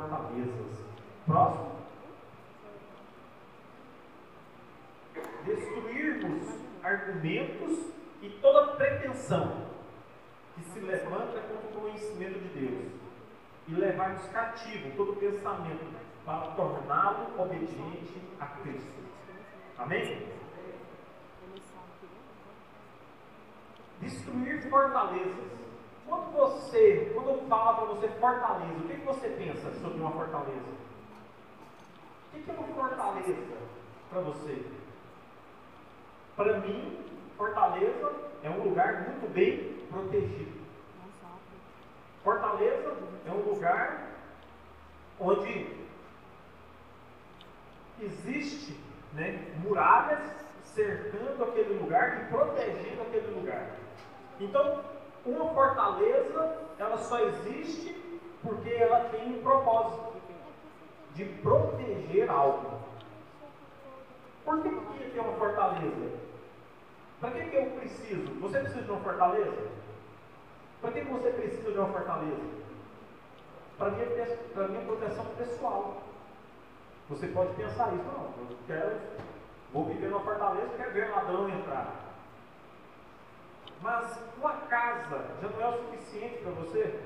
[0.00, 0.84] fortalezas.
[1.26, 1.70] Próximo.
[5.44, 6.48] Destruirmos
[6.82, 7.86] argumentos
[8.22, 9.66] e toda pretensão
[10.54, 12.92] que se levanta contra o conhecimento de Deus
[13.68, 15.84] e levarmos cativo todo pensamento
[16.24, 19.00] para torná-lo obediente a Cristo.
[19.78, 20.28] Amém?
[24.00, 25.60] Destruir fortalezas.
[26.06, 30.10] Quando você, quando eu falo para você fortaleza, o que, que você pensa sobre uma
[30.12, 30.68] fortaleza?
[32.28, 33.42] O que, que é uma fortaleza
[34.08, 34.62] para você?
[36.36, 36.98] Para mim,
[37.36, 38.12] fortaleza
[38.42, 40.60] é um lugar muito bem protegido.
[42.22, 44.10] Fortaleza é um lugar
[45.18, 45.80] onde
[48.00, 48.78] existe
[49.12, 50.20] né, muralhas
[50.62, 53.70] cercando aquele lugar e protegendo aquele lugar.
[54.38, 54.82] Então,
[55.24, 57.94] uma fortaleza, ela só existe
[58.42, 60.14] porque ela tem um propósito
[61.14, 62.80] de proteger algo.
[64.44, 66.20] Por que que tem uma fortaleza?
[67.20, 68.40] Para que, que eu preciso?
[68.40, 69.68] Você precisa de uma fortaleza?
[70.80, 72.60] Para que, que você precisa de uma fortaleza?
[73.76, 76.02] Para minha, para minha proteção pessoal.
[77.10, 78.96] Você pode pensar isso, não, eu quero,
[79.72, 81.99] vou viver numa fortaleza, quero ver ladrão entrar.
[83.80, 87.00] Mas uma casa já não é o suficiente para você?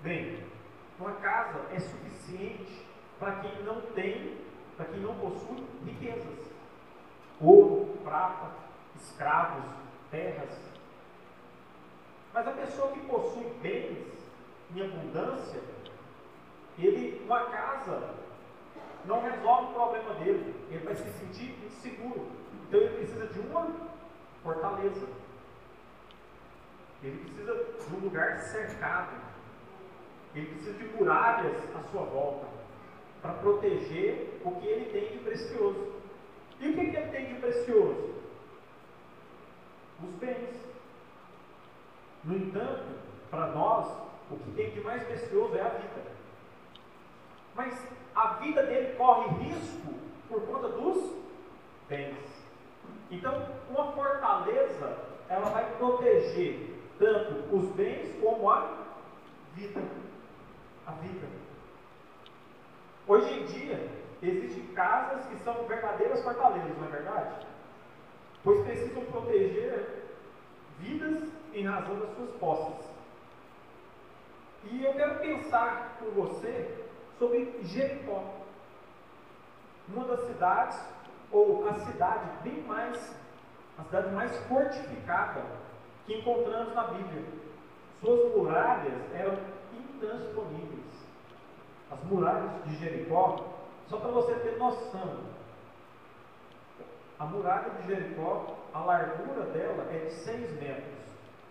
[0.00, 0.44] Bem,
[0.98, 2.86] uma casa é suficiente
[3.18, 4.38] para quem não tem,
[4.76, 6.46] para quem não possui riquezas.
[7.40, 8.50] Ouro, prata,
[8.94, 9.64] escravos,
[10.10, 10.58] terras.
[12.32, 14.06] Mas a pessoa que possui bens
[14.74, 15.60] em abundância,
[16.78, 18.14] ele, uma casa
[19.04, 20.54] não resolve o problema dele.
[20.70, 22.26] Ele vai se sentir inseguro.
[22.68, 23.70] Então ele precisa de uma
[24.42, 25.06] fortaleza.
[27.06, 27.54] Ele precisa
[27.88, 29.16] de um lugar cercado.
[30.34, 32.48] Ele precisa de muralhas à sua volta
[33.22, 35.92] para proteger o que ele tem de precioso.
[36.58, 38.14] E o que, que ele tem de precioso?
[40.02, 40.56] Os bens.
[42.24, 42.98] No entanto,
[43.30, 43.86] para nós,
[44.30, 46.02] o que tem de mais precioso é a vida.
[47.54, 49.94] Mas a vida dele corre risco
[50.28, 51.14] por conta dos
[51.88, 52.16] bens.
[53.10, 58.86] Então, uma fortaleza, ela vai proteger tanto os bens como a
[59.54, 59.82] vida.
[60.86, 61.26] A vida.
[63.06, 63.88] Hoje em dia,
[64.22, 67.46] existem casas que são verdadeiras fortalezas, não é verdade?
[68.42, 70.04] Pois precisam proteger
[70.78, 72.86] vidas em razão das suas posses.
[74.64, 76.84] E eu quero pensar com você
[77.18, 78.24] sobre Jericó.
[79.88, 80.80] Uma das cidades,
[81.30, 83.14] ou a cidade bem mais,
[83.78, 85.44] a cidade mais fortificada
[86.06, 87.24] que encontramos na Bíblia.
[88.00, 89.38] Suas muralhas eram
[89.72, 90.86] intransponíveis.
[91.90, 93.44] As muralhas de Jericó,
[93.88, 95.36] só para você ter noção,
[97.18, 100.96] a muralha de Jericó, a largura dela é de 6 metros.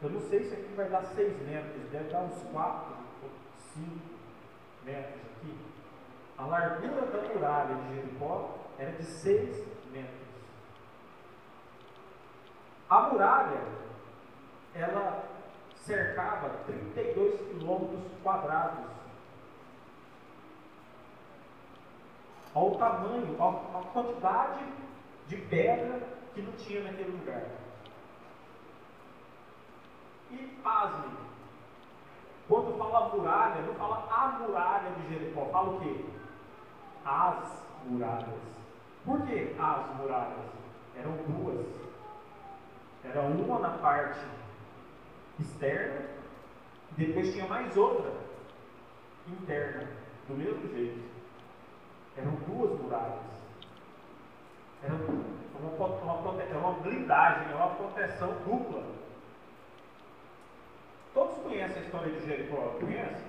[0.01, 2.93] Eu não sei se aqui vai dar 6 metros, deve dar uns 4
[3.23, 3.29] ou
[3.73, 3.89] 5
[4.83, 5.57] metros aqui.
[6.37, 10.25] A largura da muralha de Jericó era de 6 metros.
[12.89, 13.61] A muralha,
[14.75, 15.23] ela
[15.77, 18.85] cercava 32 quilômetros quadrados.
[22.53, 24.65] Olha o tamanho, a quantidade
[25.27, 26.01] de pedra
[26.33, 27.43] que não tinha naquele lugar.
[30.31, 31.17] E pasme,
[32.47, 36.05] quando fala muralha, não fala a muralha de Jericó, fala o quê?
[37.05, 38.55] As muralhas.
[39.05, 40.45] Por que as muralhas?
[40.97, 41.65] Eram duas.
[43.03, 44.25] Era uma na parte
[45.39, 46.05] externa,
[46.97, 48.11] e depois tinha mais outra
[49.27, 49.87] interna,
[50.27, 51.03] do mesmo jeito.
[52.17, 53.19] Eram duas muralhas.
[54.83, 58.95] Era uma, uma, uma, uma blindagem, uma proteção dupla
[61.15, 62.75] Todos conhecem a história de Jericó?
[62.77, 63.25] Conhecem?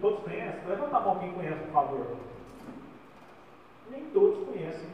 [0.00, 0.66] Todos conhecem?
[0.66, 2.16] Levanta a mão quem conhece, por favor.
[3.90, 4.88] Nem todos conhecem.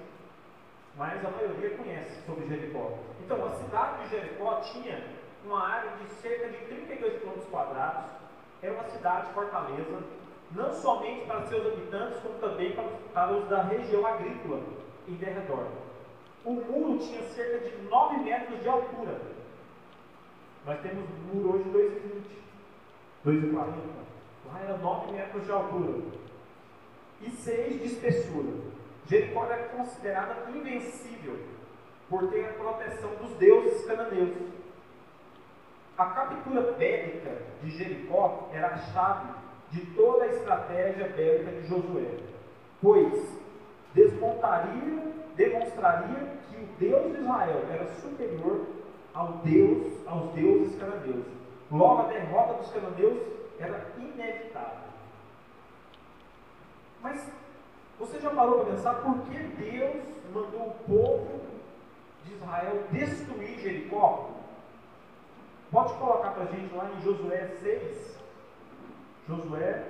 [0.96, 2.98] mas a maioria conhece sobre Jericó.
[3.24, 5.00] Então, a cidade de Jericó tinha
[5.44, 7.34] uma área de cerca de 32 km
[8.62, 10.02] era uma cidade fortaleza,
[10.52, 14.60] não somente para seus habitantes, como também para, para os da região agrícola
[15.06, 15.66] em derredor.
[16.44, 19.20] O muro tinha cerca de 9 metros de altura.
[20.64, 21.70] Nós temos um muro hoje de
[23.26, 23.66] 2,20, 2,40.
[24.46, 26.02] Lá era 9 metros de altura
[27.20, 28.74] e 6 de espessura.
[29.06, 31.38] Jericó era considerada invencível
[32.08, 34.34] por ter a proteção dos deuses cananeus.
[35.96, 37.30] A captura bélica
[37.62, 39.32] de Jericó era a chave
[39.70, 42.18] de toda a estratégia bélica de Josué,
[42.82, 43.38] pois
[43.94, 48.66] desmontaria, demonstraria que o Deus de Israel era superior
[49.14, 51.26] ao Deus, aos deuses cananeus.
[51.70, 53.18] Logo, a derrota dos cananeus
[53.60, 54.84] era inevitável.
[57.00, 57.30] Mas
[57.98, 60.02] você já parou para pensar por que Deus
[60.32, 61.40] mandou o povo
[62.24, 64.30] de Israel destruir Jericó?
[65.74, 68.16] Pode colocar para a gente lá em Josué 6.
[69.26, 69.88] Josué,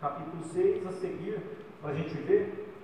[0.00, 1.40] capítulo 6, a seguir,
[1.80, 2.74] para a gente ver.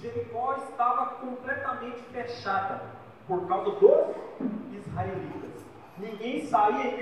[0.00, 2.82] Jericó estava completamente fechada
[3.28, 4.16] por causa dos
[4.72, 5.64] israelitas.
[5.96, 6.96] Ninguém saía e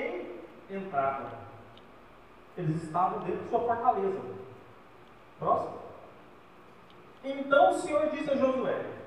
[0.68, 1.30] nem entrava.
[2.58, 4.20] Eles estavam dentro de sua fortaleza.
[5.38, 5.78] Próximo.
[7.24, 8.97] Então o Senhor disse a Josué: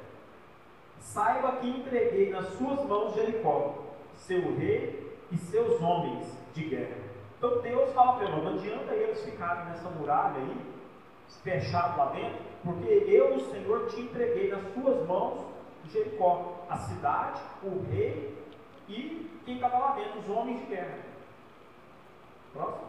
[1.02, 3.76] Saiba que entreguei nas suas mãos Jericó,
[4.16, 6.98] seu rei e seus homens de guerra.
[7.38, 10.58] Então Deus fala para não adianta eles ficarem nessa muralha aí,
[11.44, 15.52] fechados lá dentro, porque eu, o Senhor, te entreguei nas suas mãos
[15.92, 18.38] Jericó, a cidade, o rei
[18.88, 21.00] e quem estava lá dentro, os homens de guerra.
[22.54, 22.88] Próximo.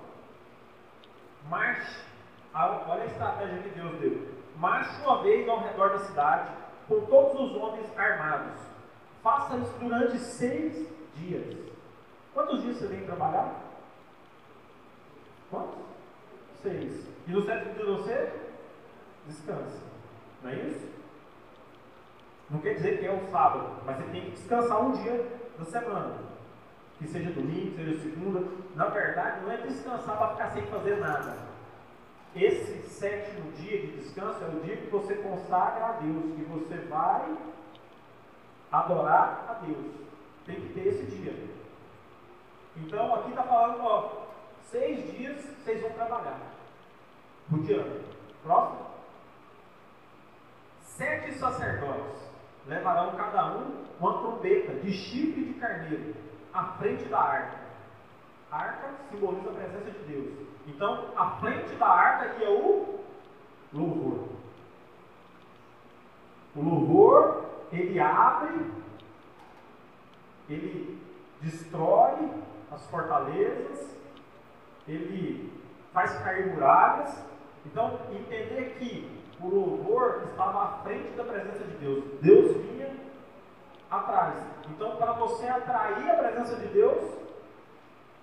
[1.48, 2.02] Marche.
[2.54, 4.28] Olha a estratégia que Deus deu.
[4.56, 6.61] Marche uma vez ao redor da cidade
[6.92, 8.60] com todos os homens armados.
[9.22, 10.86] Faça isso durante seis
[11.16, 11.56] dias.
[12.34, 13.54] Quantos dias você vem trabalhar?
[15.50, 15.78] Quantos?
[16.62, 17.06] Seis.
[17.26, 18.32] E no sétimo dia você
[19.26, 19.80] descansa.
[20.42, 20.92] Não é isso?
[22.50, 25.26] Não quer dizer que é o sábado, mas você tem que descansar um dia
[25.58, 26.32] da semana.
[26.98, 28.46] Que seja domingo, seja segunda.
[28.74, 31.51] Na verdade, não é descansar para ficar sem fazer nada.
[32.34, 36.76] Esse sétimo dia de descanso é o dia que você consagra a Deus, que você
[36.86, 37.36] vai
[38.70, 39.92] adorar a Deus.
[40.46, 41.34] Tem que ter esse dia.
[42.76, 44.26] Então aqui está falando, ó,
[44.62, 46.40] seis dias vocês vão trabalhar.
[47.50, 48.00] Dia.
[48.42, 48.86] Próximo.
[50.80, 52.22] Sete sacerdotes
[52.66, 56.14] levarão cada um uma trombeta de chifre de carneiro
[56.52, 57.58] à frente da arca.
[58.50, 60.51] A arca simboliza a presença de Deus.
[60.66, 63.00] Então, à frente da arca ia o
[63.72, 64.28] louvor.
[66.54, 68.70] O louvor, ele abre,
[70.48, 71.00] ele
[71.40, 72.30] destrói
[72.70, 73.96] as fortalezas,
[74.86, 75.52] ele
[75.92, 77.16] faz cair muralhas.
[77.64, 82.04] Então, entender que o louvor estava à frente da presença de Deus.
[82.20, 82.94] Deus vinha
[83.90, 84.34] atrás.
[84.70, 87.14] Então, para você atrair a presença de Deus,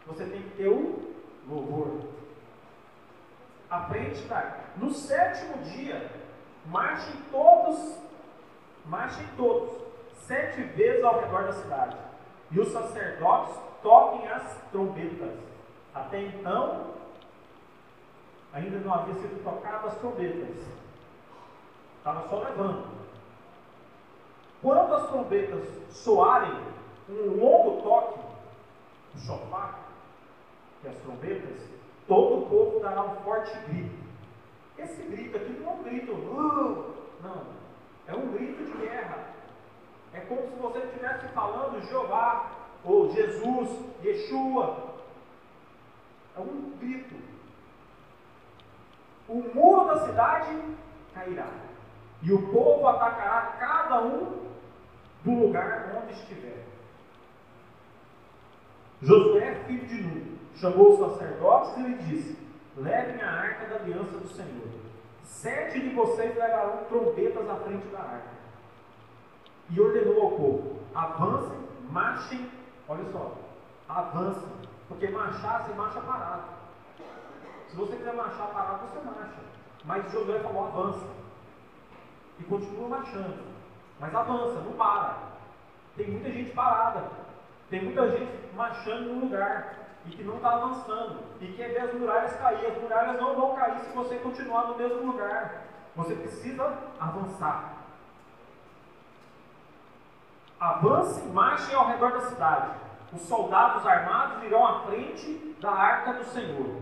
[0.08, 1.14] você tem que ter o
[1.48, 2.19] louvor
[3.70, 6.10] à frente da No sétimo dia,
[6.66, 7.98] marchem todos,
[8.86, 9.70] marchem todos,
[10.14, 11.98] sete vezes ao redor da cidade.
[12.52, 15.38] E os sacerdotes toquem as trombetas.
[15.94, 16.94] Até então,
[18.54, 20.58] ainda não havia sido tocadas as trombetas.
[21.98, 23.00] Estava só levando.
[24.62, 26.52] Quando as trombetas soarem
[27.10, 28.20] um longo toque,
[29.16, 29.62] o
[30.82, 31.79] que é as trombetas,
[32.10, 33.96] todo o povo dará um forte grito.
[34.78, 37.46] Esse grito aqui não é um grito, uh, não,
[38.08, 39.28] é um grito de guerra.
[40.14, 42.52] É como se você estivesse falando Jeová,
[42.84, 43.70] ou Jesus,
[44.04, 44.96] Yeshua.
[46.36, 47.16] É um grito.
[49.28, 50.60] O muro da cidade
[51.14, 51.50] cairá,
[52.24, 54.50] e o povo atacará cada um
[55.24, 56.66] do lugar onde estiver.
[59.02, 60.29] Josué, filho de Nun,
[60.60, 62.38] chamou os sacerdotes e lhe disse:
[62.78, 64.68] Levem a arca da aliança do Senhor.
[65.24, 68.30] Sete de vocês levarão trombetas à frente da arca.
[69.70, 72.50] E ordenou ao povo: avancem, marchem.
[72.88, 73.36] Olha só,
[73.88, 74.50] avancem.
[74.88, 76.44] Porque marchar, você marcha parado.
[77.70, 79.40] Se você quiser marchar parado, você marcha.
[79.86, 81.08] Mas Josué falou: avança.
[82.40, 83.50] E continua marchando.
[84.00, 85.18] Mas avança, não para.
[85.96, 87.04] Tem muita gente parada.
[87.70, 89.89] Tem muita gente marchando no lugar.
[90.10, 92.66] E que não está avançando e quer ver as muralhas cair.
[92.66, 95.64] As muralhas não vão cair se você continuar no mesmo lugar.
[95.96, 97.74] Você precisa avançar.
[100.60, 102.72] Avance e marche ao redor da cidade.
[103.14, 106.82] Os soldados armados irão à frente da arca do Senhor.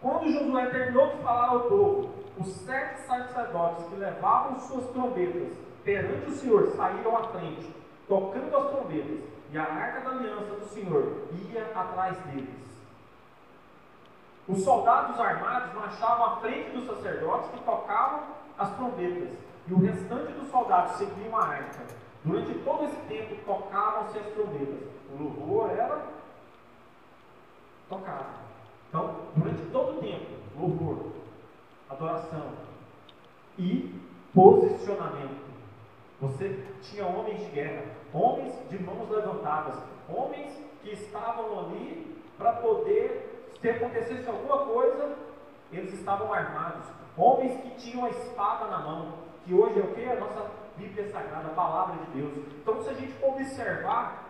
[0.00, 5.52] Quando Josué terminou de falar ao povo, os sete sacerdotes que levavam suas trombetas
[5.84, 7.74] perante o Senhor saíram à frente,
[8.08, 12.62] tocando as trombetas, e a arca da aliança do Senhor ia atrás deles.
[14.48, 18.22] Os soldados armados marchavam à frente dos sacerdotes que tocavam
[18.58, 21.80] as trombetas, e o restante dos soldados seguiam a arca.
[22.24, 24.88] Durante todo esse tempo tocavam-se as trombetas.
[25.12, 26.02] O louvor era
[27.88, 28.42] tocado.
[28.88, 30.26] Então, durante todo o tempo,
[30.58, 31.12] louvor,
[31.90, 32.52] adoração
[33.58, 34.00] e
[34.34, 35.52] posicionamento.
[36.20, 39.74] Você tinha homens de guerra, homens de mãos levantadas,
[40.08, 40.52] homens
[40.82, 45.16] que estavam ali para poder, se acontecesse alguma coisa,
[45.72, 46.86] eles estavam armados.
[47.16, 49.12] Homens que tinham a espada na mão,
[49.44, 50.04] que hoje é o que?
[50.04, 52.32] A nossa Bíblia Sagrada, a palavra de Deus.
[52.60, 54.24] Então, se a gente observar,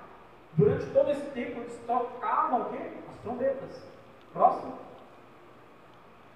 [0.55, 2.91] durante todo esse tempo eles tocavam o quê?
[3.09, 3.83] As trombetas.
[4.33, 4.75] Próximo.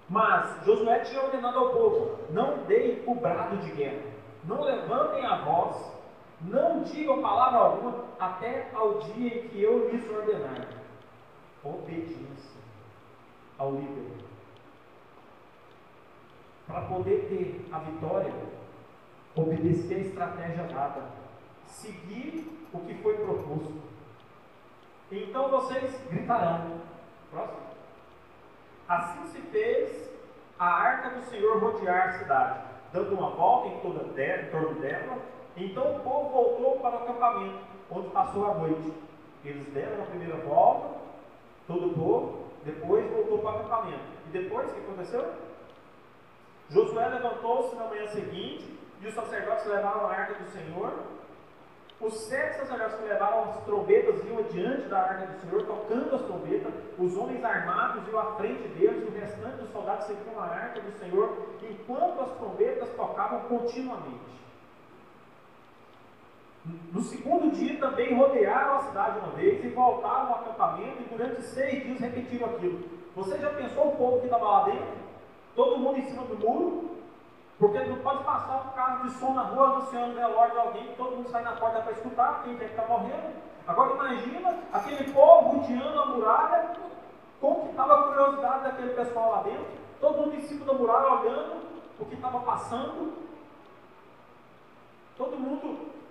[0.09, 4.03] Mas Josué tinha ordenado ao povo: não deem o brado de guerra,
[4.45, 5.75] não levantem a voz,
[6.41, 10.67] não digam palavra alguma até ao dia em que eu lhes ordenar.
[11.63, 12.61] Obediência
[13.57, 14.11] ao líder.
[16.67, 18.33] Para poder ter a vitória,
[19.35, 21.03] obedecer a estratégia dada,
[21.65, 23.81] seguir o que foi proposto.
[25.11, 26.81] Então vocês gritarão.
[27.31, 27.67] Próximo.
[28.87, 30.09] Assim se fez
[30.59, 32.59] a arca do Senhor rodear a cidade,
[32.93, 35.17] dando uma volta em, toda dela, em torno dela.
[35.57, 37.59] Então o povo voltou para o acampamento,
[37.91, 38.93] onde passou a noite.
[39.43, 40.99] Eles deram a primeira volta,
[41.67, 44.03] todo o povo, depois voltou para o acampamento.
[44.27, 45.33] E depois o que aconteceu?
[46.69, 50.93] Josué levantou-se na manhã seguinte, e os sacerdotes levaram a arca do Senhor
[51.99, 56.21] os sete sacerdotes que levaram as trombetas iam adiante da arca do Senhor, tocando as
[56.21, 56.71] trombetas.
[56.99, 60.79] Os homens armados iam à frente deles, e o restante dos soldados seguiam a arca
[60.79, 64.37] do Senhor, enquanto as trombetas tocavam continuamente.
[66.91, 71.41] No segundo dia também rodearam a cidade uma vez e voltaram ao acampamento, e durante
[71.41, 72.79] seis dias repetiram aquilo.
[73.15, 75.07] Você já pensou o povo que estava lá dentro?
[75.55, 76.97] Todo mundo em cima do muro,
[77.59, 80.93] porque não pode passar um carro de som na rua anunciando o velório de alguém,
[80.95, 83.33] todo mundo sai na porta para escutar, quem quer que está morrendo.
[83.67, 86.71] Agora imagina aquele povo rodeando a muralha,
[87.41, 89.65] como que estava a curiosidade daquele pessoal lá dentro,
[89.99, 91.67] todo mundo em cima da muralha olhando
[91.99, 93.13] o que estava passando,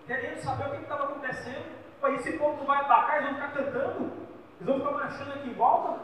[0.07, 1.77] querendo saber o que estava acontecendo.
[2.01, 4.13] Para esse povo não vai atacar, eles vão ficar cantando,
[4.61, 6.01] eles vão ficar marchando aqui em volta.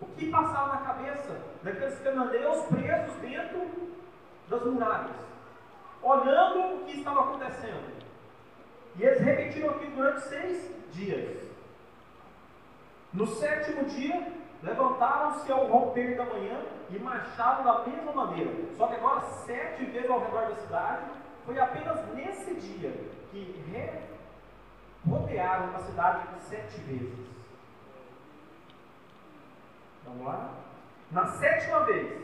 [0.00, 3.88] O que passava na cabeça daqueles cananeus presos dentro
[4.48, 5.16] das muralhas,
[6.02, 7.98] olhando o que estava acontecendo?
[8.96, 11.48] E eles repetiram aqui durante seis dias.
[13.12, 16.60] No sétimo dia, levantaram-se ao romper da manhã
[16.90, 18.52] e marcharam da mesma maneira.
[18.76, 21.04] Só que agora, sete vezes ao redor da cidade,
[21.48, 22.92] foi apenas nesse dia
[23.30, 23.64] que
[25.08, 27.26] rodearam a cidade sete vezes.
[30.04, 30.52] Vamos lá?
[31.10, 32.22] Na sétima vez,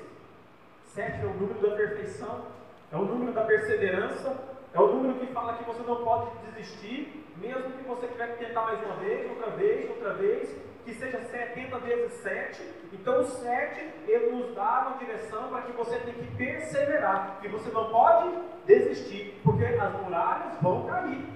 [0.84, 2.44] sete é o número da perfeição,
[2.92, 4.36] é o número da perseverança,
[4.74, 8.44] é o número que fala que você não pode desistir, mesmo que você tiver que
[8.44, 10.54] tentar mais uma vez, outra vez, outra vez,
[10.84, 12.62] que seja 70 vezes 7.
[12.92, 17.48] Então o 7 ele nos dá uma direção para que você tenha que perseverar, que
[17.48, 21.26] você não pode desistir, porque as muralhas vão cair.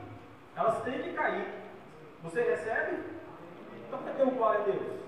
[0.56, 1.46] Elas têm que cair.
[2.22, 3.02] Você recebe?
[3.86, 4.98] Então cadê o glória a Deus?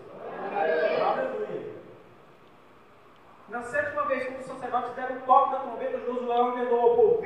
[1.02, 1.70] Aleluia.
[3.48, 7.22] Na sétima vez, quando os sacerdotes deram o toque da trombeta, Josué ordenou ao povo: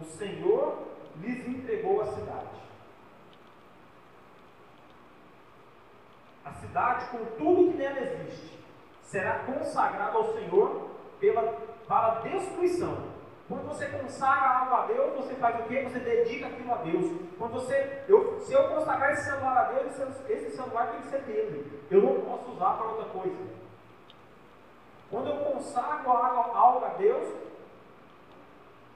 [0.00, 0.78] o Senhor
[1.20, 2.60] lhes entregou a cidade.
[6.50, 8.58] A cidade, com tudo que nela existe,
[9.02, 10.90] será consagrada ao Senhor
[11.20, 11.42] pela,
[11.86, 13.10] para destruição
[13.50, 15.82] quando você consagra algo a Deus, você faz o quê?
[15.82, 17.20] Você dedica aquilo a Deus.
[17.36, 21.22] Quando você, eu, se eu consagrar esse celular a Deus, esse celular tem que ser
[21.22, 21.82] dele.
[21.90, 23.36] Eu não posso usar para outra coisa.
[25.10, 27.34] Quando eu consagro algo a Deus,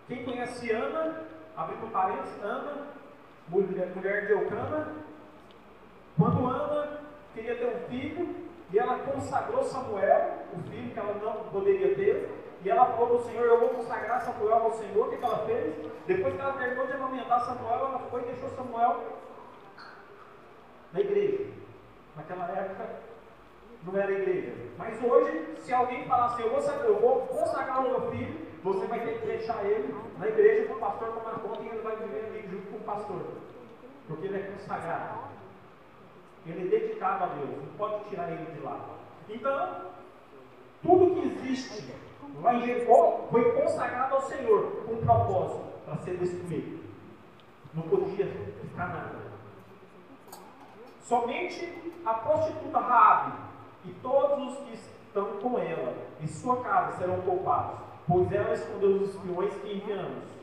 [0.07, 1.25] quem conhece Ana,
[1.57, 2.87] abrindo parênteses, Ana,
[3.49, 4.93] mulher, mulher de Eucana,
[7.45, 8.35] queria ter um filho,
[8.73, 12.31] e ela consagrou Samuel, o filho que ela não poderia ter,
[12.65, 15.07] e ela falou para o Senhor: Eu vou consagrar Samuel ao Senhor.
[15.07, 15.75] O que, que ela fez?
[16.07, 19.03] Depois que ela terminou de amamentar Samuel, ela foi e deixou Samuel
[20.93, 21.47] na igreja.
[22.17, 22.89] Naquela época
[23.83, 24.55] não era igreja.
[24.79, 28.87] Mas hoje, se alguém falar assim, eu vou, eu vou consagrar o meu filho, você
[28.87, 31.97] vai ter que deixar ele na igreja com o pastor tomar conta e ele vai
[31.97, 33.21] viver ali junto com o pastor.
[34.09, 35.34] Porque ele é consagrado.
[36.47, 38.79] Ele dedicado a Deus, não pode tirar ele de lá.
[39.29, 39.93] Então,
[40.83, 41.95] tudo que existe
[42.43, 46.85] lá em Jericó foi consagrado ao Senhor com um propósito para ser destruído.
[47.73, 48.27] Não podia
[48.61, 49.25] ficar nada.
[51.01, 53.39] Somente a prostituta Raabe
[53.87, 58.97] e todos os que estão com ela e sua casa serão poupados, pois ela escondeu
[58.97, 60.34] os espiões que enviamos.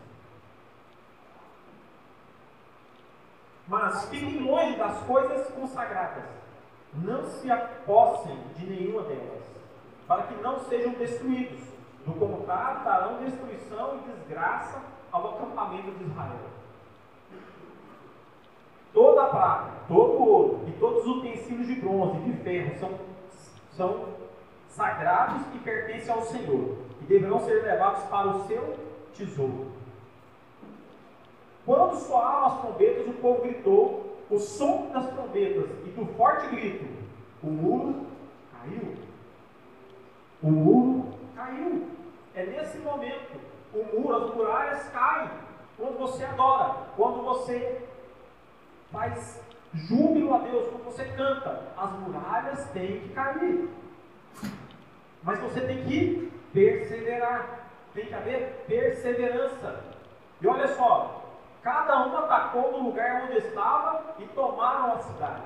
[3.72, 6.26] Mas fiquem longe das coisas consagradas,
[6.94, 9.44] não se apossem de nenhuma delas,
[10.06, 11.62] para que não sejam destruídos.
[12.06, 16.50] Do contrário, darão destruição e desgraça ao acampamento de Israel.
[18.94, 22.78] Toda a prata, todo o ouro e todos os utensílios de bronze e de ferro
[22.78, 23.00] são,
[23.72, 24.06] são
[24.68, 28.78] sagrados e pertencem ao Senhor, e deverão ser levados para o seu
[29.14, 29.81] tesouro.
[31.72, 36.86] Quando soaram as trombetas, o povo gritou, o som das trombetas e do forte grito,
[37.42, 38.08] o muro
[38.52, 38.96] caiu.
[40.44, 41.88] O muro caiu.
[42.36, 43.40] É nesse momento,
[43.74, 45.30] o muro, as muralhas caem.
[45.78, 47.88] Quando você adora, quando você
[48.92, 49.42] faz
[49.74, 53.70] júbilo a Deus, quando você canta, as muralhas têm que cair.
[55.24, 57.70] Mas você tem que perseverar.
[57.94, 59.86] Tem que haver perseverança.
[60.42, 61.21] E olha só,
[61.62, 65.44] cada um atacou no lugar onde estava e tomaram a cidade.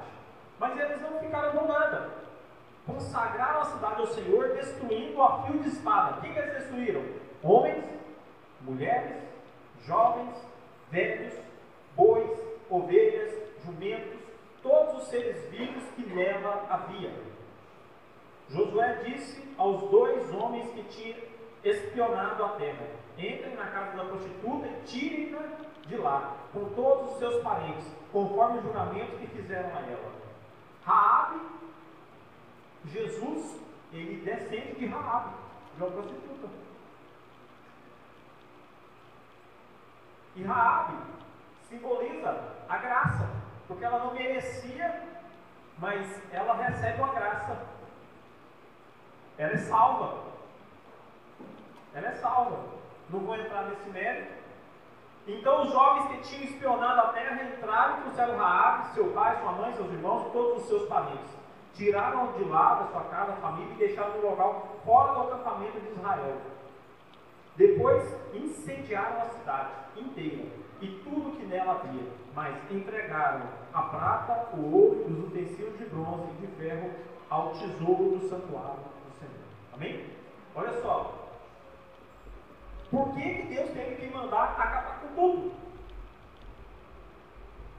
[0.59, 2.09] Mas eles não ficaram com nada.
[2.85, 6.17] Consagraram a cidade ao Senhor, destruindo a fio de espada.
[6.17, 7.03] O que, eles destruíram?
[7.43, 7.83] Homens,
[8.61, 9.17] mulheres,
[9.85, 10.35] jovens,
[10.89, 11.33] velhos,
[11.95, 13.33] bois, ovelhas,
[13.65, 14.19] jumentos,
[14.61, 17.11] todos os seres vivos que nela havia.
[18.49, 21.17] Josué disse aos dois homens que tinham
[21.63, 22.85] espionado a terra:
[23.17, 25.39] Entrem na casa da prostituta e tirem-na
[25.87, 30.11] de lá, com todos os seus parentes, conforme o juramento que fizeram a ela.
[30.83, 31.41] Raabe,
[32.85, 33.59] Jesus,
[33.91, 35.35] ele descende de Raabe,
[35.75, 36.47] de uma prostituta.
[40.35, 40.97] E Raabe
[41.69, 43.29] simboliza a graça,
[43.67, 45.03] porque ela não merecia,
[45.77, 47.65] mas ela recebe uma graça.
[49.37, 50.25] Ela é salva.
[51.93, 52.65] Ela é salva.
[53.09, 54.34] Não vou entrar nesse mérito.
[55.27, 59.51] Então os jovens que tinham espionado a terra entraram e trouxeram Raabe, seu pai, sua
[59.53, 61.35] mãe, seus irmãos, todos os seus parentes.
[61.73, 65.79] Tiraram de lá da sua casa, a família e deixaram no local fora do acampamento
[65.79, 66.37] de Israel.
[67.55, 70.45] Depois incendiaram a cidade inteira
[70.81, 72.03] e tudo que nela havia,
[72.35, 76.91] mas entregaram a prata, o ouro e os utensílios de bronze e de ferro
[77.29, 79.33] ao tesouro do santuário do Senhor.
[79.73, 80.05] Amém?
[80.53, 81.24] Olha só.
[82.95, 85.53] Por que, que Deus teve que mandar acabar com tudo?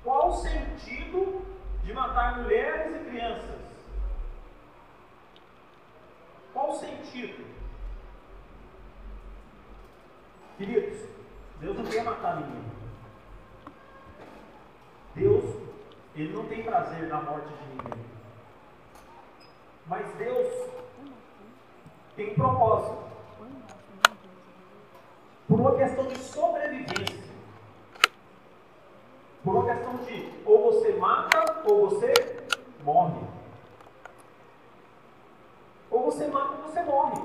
[0.05, 1.43] Qual o sentido
[1.83, 3.61] de matar mulheres e crianças?
[6.53, 7.47] Qual o sentido?
[10.59, 11.09] Queridos,
[11.61, 12.65] Deus não quer matar ninguém.
[15.15, 15.45] Deus,
[16.15, 18.05] Ele não tem prazer na morte de ninguém.
[19.87, 20.71] Mas Deus
[22.17, 23.16] tem propósito.
[25.67, 27.25] Uma questão de sobrevivência.
[29.43, 32.15] Por uma questão de ou você mata ou você
[32.85, 33.21] morre.
[35.91, 37.21] Ou você mata ou você morre.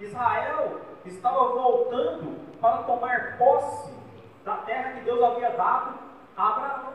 [0.00, 3.90] Israel estava voltando para tomar posse
[4.44, 5.98] da terra que Deus havia dado
[6.36, 6.92] a Abraão.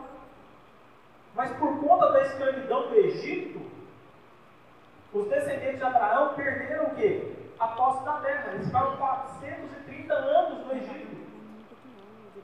[1.34, 3.60] Mas por conta da escravidão do Egito,
[5.12, 7.37] os descendentes de Abraão perderam o quê?
[7.60, 8.54] A posse da terra.
[8.54, 11.18] Eles ficaram 430 anos no Egito.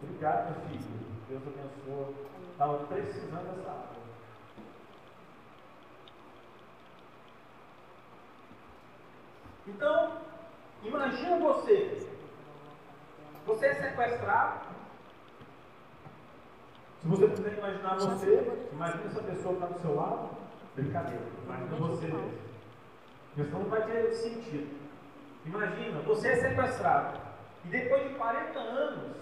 [0.01, 0.83] Obrigado, meu filho.
[1.29, 2.15] Deus abençoe.
[2.51, 3.93] Estava precisando dessa água.
[9.67, 10.21] Então,
[10.83, 12.07] imagina você.
[13.45, 14.73] Você é sequestrado.
[17.01, 20.29] Se você puder imaginar você, imagina essa pessoa que está do seu lado.
[20.75, 21.25] Brincadeira.
[21.43, 22.33] Imagina você mesmo.
[23.37, 24.82] Isso não vai ter sentido.
[25.45, 27.19] Imagina, você é sequestrado.
[27.65, 29.17] E depois de 40 anos,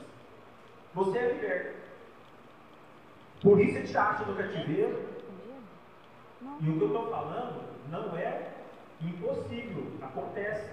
[0.94, 1.82] você é liberto.
[3.44, 5.10] Ele te acha no cativeiro.
[6.60, 8.52] E o que eu estou falando não é
[9.02, 10.70] impossível, acontece.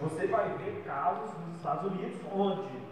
[0.00, 2.86] Você vai ver casos nos Estados Unidos onde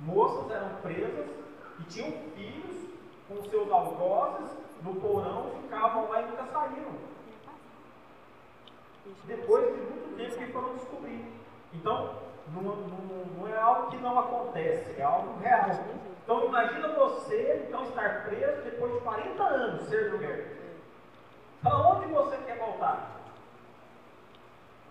[0.00, 1.30] moças eram presas
[1.80, 2.90] e tinham filhos
[3.28, 4.50] com seus algozes
[4.82, 7.11] no porão, ficavam lá e nunca saíram.
[9.24, 11.24] Depois de muito tempo que foram descobrir.
[11.72, 12.16] Então,
[12.54, 15.70] não, não, não é algo que não acontece, é algo real.
[16.22, 20.62] Então imagina você então estar preso depois de 40 anos ser liberto.
[21.62, 23.10] Para onde você quer voltar?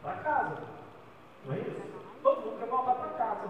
[0.01, 0.57] Para casa.
[1.45, 1.81] Não é isso?
[2.23, 3.49] Todo mundo quer voltar para casa.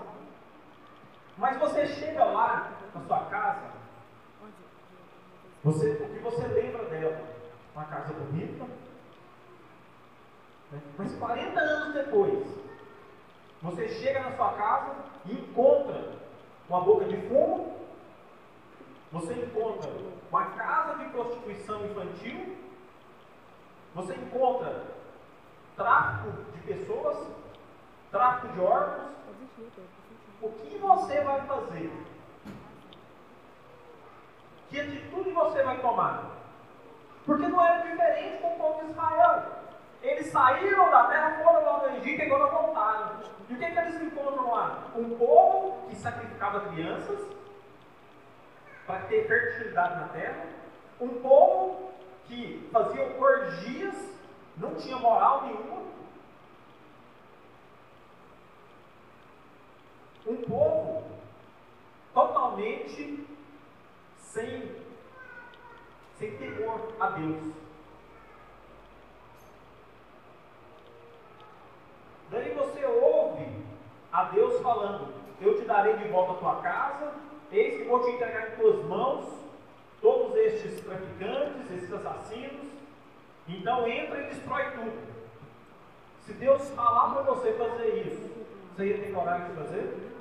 [1.37, 3.71] Mas você chega lá na sua casa,
[5.63, 7.21] você, o que você lembra dela?
[7.75, 8.65] Uma casa bonita.
[10.71, 10.81] Né?
[10.97, 12.47] Mas 40 anos depois,
[13.61, 16.13] você chega na sua casa e encontra
[16.69, 17.77] uma boca de fumo,
[19.11, 19.91] você encontra
[20.29, 22.57] uma casa de prostituição infantil,
[23.93, 24.85] você encontra
[25.75, 27.27] tráfico de pessoas,
[28.09, 29.11] tráfico de órgãos.
[30.41, 31.91] O que você vai fazer?
[34.69, 36.31] Que atitude você vai tomar?
[37.25, 39.60] Porque não era diferente com o povo de Israel.
[40.01, 43.21] Eles saíram da terra, foram lá no Egito e agora voltaram.
[43.49, 44.91] E o que, é que eles encontram lá?
[44.95, 47.19] Um povo que sacrificava crianças
[48.87, 50.45] para ter fertilidade na terra.
[50.99, 51.91] Um povo
[52.25, 53.95] que fazia orgias,
[54.57, 55.81] não tinha moral nenhuma.
[60.25, 61.03] Um povo
[62.13, 63.27] totalmente
[64.17, 64.75] sem,
[66.17, 67.60] sem temor a Deus.
[72.31, 73.45] Daí você ouve
[74.11, 77.13] a Deus falando: Eu te darei de volta a tua casa,
[77.51, 79.25] eis que vou te entregar em tuas mãos
[80.01, 82.71] todos estes traficantes, esses assassinos.
[83.49, 85.11] Então entra e destrói tudo.
[86.21, 88.31] Se Deus falar para você fazer isso,
[88.69, 90.11] você ia ter coragem de fazer?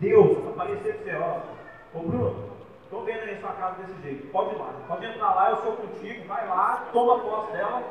[0.00, 2.50] Deus aparecer para você, ó, ô Bruno,
[2.82, 5.76] estou vendo aí sua casa desse jeito, pode ir lá, pode entrar lá, eu sou
[5.76, 7.82] contigo, vai lá, toma posse dela,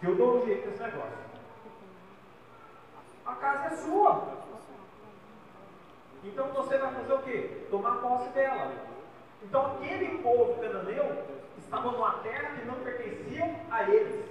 [0.00, 1.25] que eu dou um jeito nesse negócio
[3.26, 4.36] a casa é sua.
[6.24, 7.66] Então você vai fazer o quê?
[7.70, 8.72] Tomar posse dela.
[9.42, 11.24] Então aquele povo cananeu
[11.58, 14.24] estava numa terra que não pertencia a eles.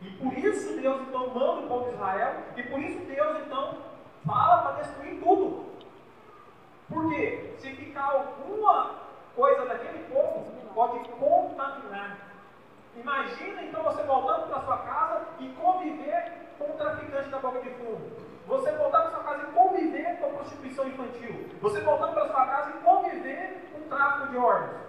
[0.00, 3.78] E por isso Deus então manda o povo de Israel, e por isso Deus então
[4.24, 5.66] fala para destruir tudo.
[6.88, 7.54] Por quê?
[7.58, 8.94] Se ficar alguma
[9.34, 12.27] coisa daquele povo, pode contaminar.
[13.00, 17.70] Imagina então você voltando para sua casa e conviver com o traficante da boca de
[17.70, 18.10] fumo.
[18.46, 21.48] Você voltar para sua casa e conviver com a prostituição infantil.
[21.60, 24.80] Você voltando para sua casa e conviver com o tráfico de órgãos.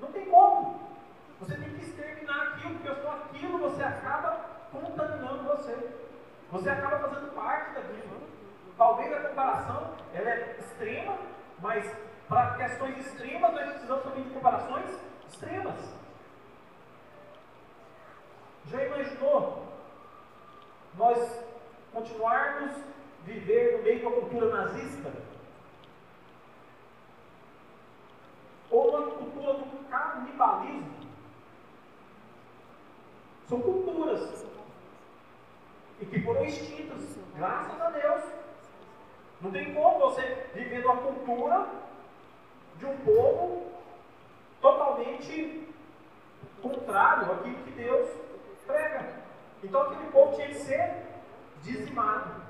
[0.00, 0.88] Não tem como.
[1.40, 5.76] Você tem que exterminar aquilo, porque só aquilo você acaba contaminando você.
[6.52, 8.28] Você acaba fazendo parte daquilo.
[8.76, 11.16] Talvez a comparação ela é extrema,
[11.60, 11.90] mas
[12.28, 15.80] para questões extremas nós precisamos também de comparações extremas.
[18.66, 19.66] Já imaginou
[20.96, 21.40] nós
[21.92, 22.76] continuarmos
[23.24, 25.12] viver no meio da cultura nazista?
[28.70, 30.98] Ou na cultura do canibalismo?
[33.48, 34.46] São culturas
[36.00, 38.24] e que foram extintas, graças a Deus.
[39.40, 41.68] Não tem como você viver numa cultura
[42.76, 43.77] de um povo
[44.60, 45.68] totalmente
[46.62, 48.08] contrário àquilo que Deus
[48.66, 49.22] prega.
[49.62, 51.06] Então aquele povo tinha que ser
[51.62, 52.42] dizimado,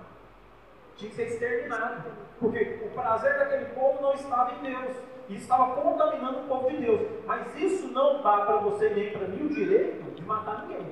[0.96, 4.96] tinha que ser exterminado, porque o prazer daquele povo não estava em Deus,
[5.28, 7.00] e estava contaminando o povo de Deus.
[7.26, 10.86] Mas isso não dá para você nem para mim o direito de matar ninguém,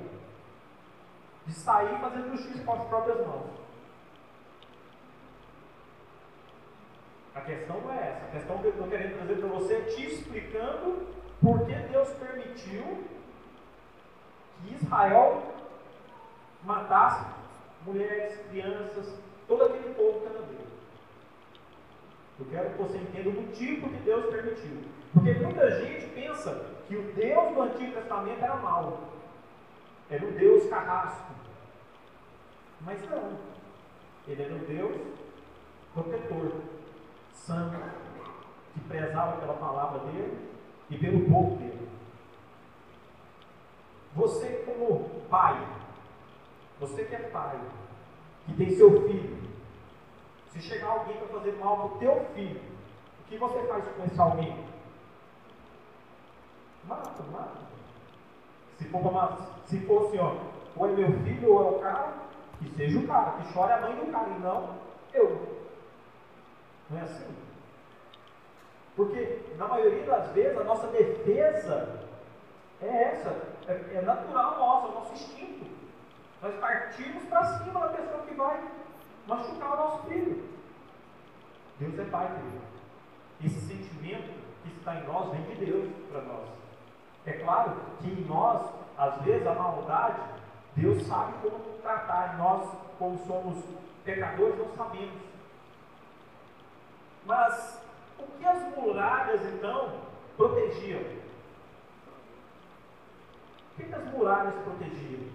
[1.46, 3.65] de sair fazendo justiça com as próprias mãos.
[7.36, 8.24] A questão não é essa.
[8.24, 11.06] A questão que eu estou querendo trazer para você é te explicando
[11.42, 13.04] por que Deus permitiu
[14.62, 15.42] que Israel
[16.64, 17.26] matasse
[17.84, 19.14] mulheres, crianças,
[19.46, 20.66] todo aquele povo cananeu.
[22.40, 24.82] Eu quero que você entenda o motivo que Deus permitiu.
[25.12, 29.10] Porque muita gente pensa que o Deus do Antigo Testamento era mau.
[30.10, 31.34] Era o Deus carrasco.
[32.80, 33.38] Mas não.
[34.26, 34.96] Ele era o Deus
[35.92, 36.52] protetor,
[37.36, 37.76] santo,
[38.72, 40.50] que prezava pela palavra dele
[40.90, 41.88] e pelo povo dele.
[44.14, 45.66] Você, como pai,
[46.80, 47.60] você que é pai,
[48.46, 49.36] que tem seu filho,
[50.48, 52.60] se chegar alguém para fazer mal para o teu filho,
[53.20, 54.64] o que você faz com esse alguém?
[56.84, 57.66] Mata, mata.
[58.78, 60.36] Se for, uma, se for assim, ó,
[60.76, 62.12] ou é meu filho ou é o cara,
[62.58, 65.55] que seja o cara, que chore a mãe do cara, e não eu.
[66.90, 67.34] Não é assim.
[68.94, 72.00] Porque, na maioria das vezes, a nossa defesa
[72.80, 73.30] é essa,
[73.68, 75.66] é, é natural nossa, é o nosso instinto.
[76.42, 78.64] Nós partimos para cima da pessoa que vai
[79.26, 80.44] machucar o nosso filho.
[81.78, 82.66] Deus é Pai, querido.
[83.44, 86.48] Esse sentimento que está em nós vem de Deus para nós.
[87.26, 88.62] É claro que em nós,
[88.96, 90.20] às vezes, a maldade,
[90.74, 92.68] Deus sabe como tratar, nós,
[92.98, 93.62] como somos
[94.04, 95.20] pecadores, não sabemos.
[97.26, 97.82] Mas
[98.18, 100.00] o que as muralhas, então,
[100.36, 101.02] protegiam?
[103.72, 105.28] O que as muralhas protegiam?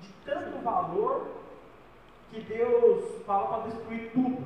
[0.00, 1.28] De tanto valor
[2.30, 4.44] que Deus fala para destruir tudo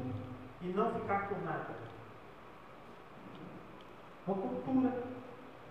[0.60, 1.74] e não ficar com nada.
[4.24, 5.02] Uma cultura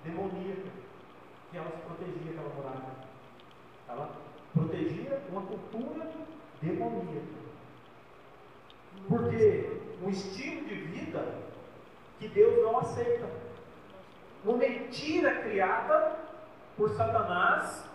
[0.04, 0.70] demoníaca
[1.50, 3.12] que elas protegia aquela muralha.
[3.88, 4.12] Ela
[4.54, 6.12] protegia uma cultura
[6.62, 7.42] demoníaca.
[9.08, 11.36] Porque um estilo de vida
[12.20, 13.28] que Deus não aceita.
[14.44, 16.18] Uma mentira criada
[16.76, 17.86] por Satanás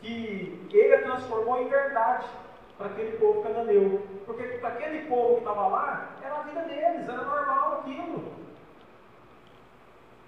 [0.00, 2.28] que ele a transformou em verdade
[2.76, 4.06] para aquele povo cananeu.
[4.24, 8.32] Porque para aquele povo que estava lá, era a vida deles, era normal aquilo.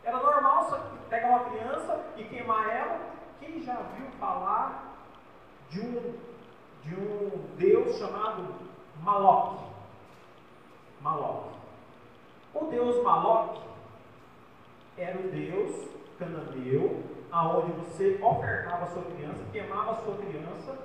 [0.03, 2.99] Era normal pegar uma criança e queimar ela.
[3.38, 4.96] Quem já viu falar
[5.68, 6.14] de um,
[6.83, 8.55] de um Deus chamado
[9.03, 9.70] Maloque?
[11.01, 11.59] Maloque.
[12.55, 13.61] O Deus Maloque
[14.99, 20.79] era o Deus cananeu, aonde você ofertava a sua criança, queimava a sua criança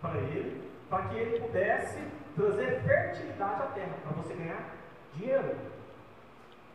[0.00, 1.98] para ele, para que ele pudesse
[2.34, 4.74] trazer fertilidade à terra, para você ganhar
[5.14, 5.56] dinheiro.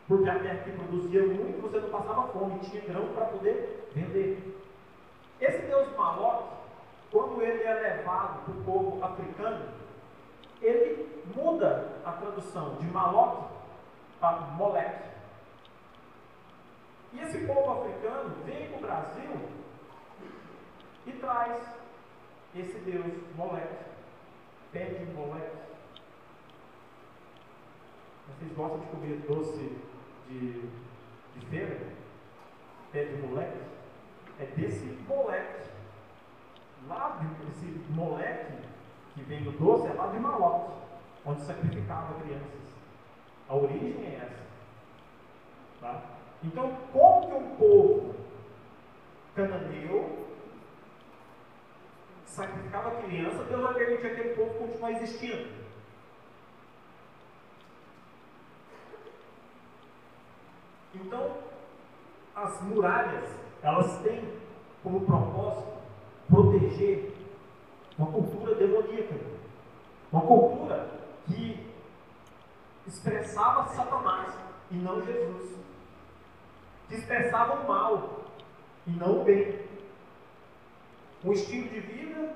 [0.08, 4.56] Porque a terra que produzia muito, você não passava fome, tinha grão para poder vender.
[5.40, 6.54] Esse Deus Maloque,
[7.10, 9.75] quando ele é levado para o povo africano,
[10.60, 13.54] ele muda a tradução de Maloque
[14.20, 15.08] para Moleque.
[17.12, 19.48] E esse povo africano vem para o Brasil
[21.06, 21.62] e traz
[22.54, 23.84] esse Deus Moleque,
[24.72, 25.66] pede Moleque.
[28.28, 29.78] Vocês gostam de comer doce
[30.28, 31.78] de, de feira?
[32.92, 33.60] Pé de moleque?
[34.40, 35.70] É desse moleque.
[36.88, 38.65] Lá, esse moleque
[39.16, 40.74] que vem do doce é lá de Malote,
[41.24, 42.76] onde sacrificava crianças.
[43.48, 44.46] A origem é essa.
[45.80, 46.02] Tá?
[46.44, 48.14] Então, como que um povo
[49.34, 50.26] cananeu
[52.26, 55.48] sacrificava criança, Deus vai permitir aquele povo continuar existindo?
[60.94, 61.38] Então,
[62.34, 64.30] as muralhas, elas têm
[64.82, 65.76] como propósito
[66.28, 67.15] proteger
[67.98, 69.14] uma cultura demoníaca,
[70.12, 70.88] uma cultura
[71.26, 71.66] que
[72.86, 74.34] expressava Satanás
[74.70, 75.58] e não Jesus,
[76.88, 78.24] que expressava o mal
[78.86, 79.60] e não o bem,
[81.24, 82.34] um estilo de vida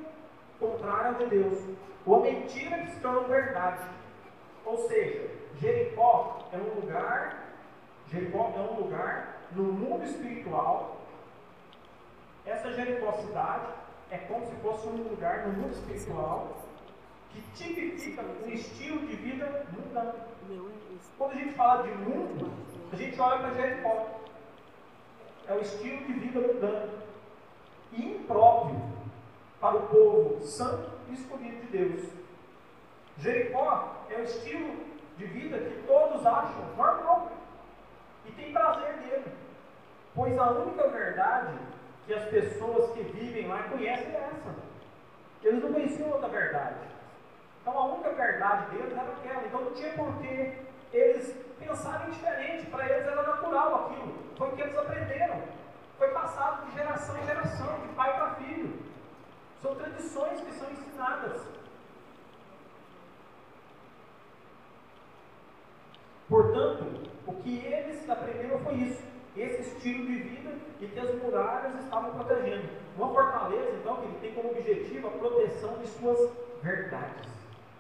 [0.59, 1.59] contrário ao de Deus,
[2.05, 3.85] uma mentira que se torna verdade.
[4.65, 7.51] Ou seja, Jericó é um lugar
[8.11, 11.01] Jericó é um lugar no mundo espiritual.
[12.45, 13.67] Essa Jericocidade
[14.11, 16.57] é como se fosse um lugar no mundo espiritual
[17.31, 20.15] que tipifica um estilo de vida mundano.
[21.17, 22.53] Quando a gente fala de mundo,
[22.93, 24.21] a gente olha para Jericó.
[25.47, 27.01] É o estilo de vida mundano
[27.93, 28.81] impróprio
[29.61, 32.09] para o povo santo e escolhido de Deus.
[33.19, 34.77] Jericó é o estilo
[35.17, 37.33] de vida que todos acham normal
[38.25, 39.33] e tem prazer nele.
[40.15, 41.55] Pois a única verdade
[42.11, 44.53] que as pessoas que vivem lá conhecem essa.
[45.45, 46.81] Eles não conheciam outra verdade.
[47.63, 49.47] Então a única verdade deles era aquela.
[49.47, 50.55] Então não tinha porquê
[50.93, 52.67] eles pensarem diferente.
[52.67, 54.19] Para eles era natural aquilo.
[54.37, 55.41] Foi o que eles aprenderam.
[55.99, 58.83] Foi passado de geração em geração, de pai para filho.
[59.63, 61.43] São tradições que são ensinadas.
[66.29, 69.03] Portanto, o que eles aprenderam foi isso,
[69.37, 72.69] esse estilo de vida e que as muralhas estavam protegendo.
[72.97, 76.31] Uma fortaleza, então, que tem como objetivo a proteção de suas
[76.63, 77.29] verdades.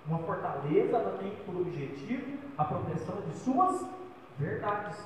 [0.06, 3.86] Uma fortaleza, ela tem por objetivo a proteção de suas
[4.38, 4.98] verdades.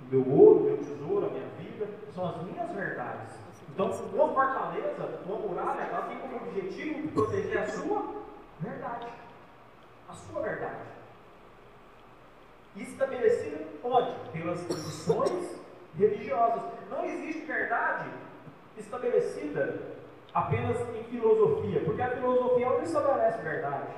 [0.00, 3.34] O meu ouro, meu tesouro, a minha vida, são as minhas verdades.
[3.72, 8.14] Então, uma fortaleza, uma muralha, ela tem como objetivo proteger a sua
[8.60, 9.06] verdade.
[10.08, 10.99] A sua verdade
[12.76, 14.14] estabelecida onde?
[14.32, 15.60] Pelas tradições
[15.96, 16.62] religiosas.
[16.90, 18.08] Não existe verdade
[18.76, 19.80] estabelecida
[20.32, 23.94] apenas em filosofia, porque a filosofia não estabelece verdade.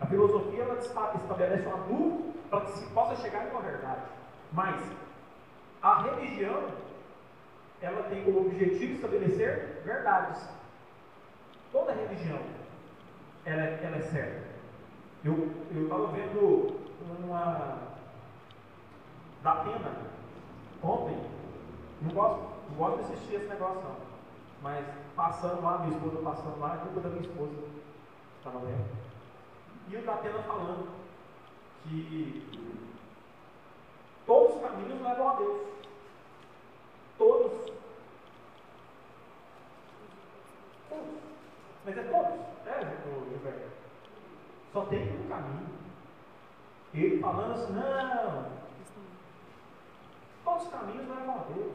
[0.00, 4.02] A filosofia ela estabelece uma dúvida para que se possa chegar em uma verdade.
[4.52, 4.80] Mas
[5.82, 6.64] a religião
[7.82, 10.48] ela tem como objetivo estabelecer verdades.
[11.72, 12.40] Toda religião
[13.44, 14.50] ela, é, ela é certa.
[15.24, 17.78] Eu estava vendo uma
[19.42, 19.96] da pena
[20.82, 21.16] ontem.
[22.02, 23.96] Não gosto, não gosto de assistir esse negócio não.
[24.62, 24.84] Mas
[25.16, 27.52] passando lá, minha esposa passando lá, é culpa da minha esposa.
[28.38, 29.10] Estava vendo.
[29.88, 30.88] E o Datena falando
[31.84, 32.70] que
[34.26, 35.60] todos os caminhos levam a Deus.
[37.18, 37.72] Todos.
[40.88, 41.20] Todos.
[41.84, 42.50] Mas é todos.
[42.66, 43.70] É, Gilberto.
[44.72, 45.79] Só tem um caminho.
[46.92, 48.60] Ele falando assim, não.
[50.44, 51.72] Todos os caminhos levam a Deus.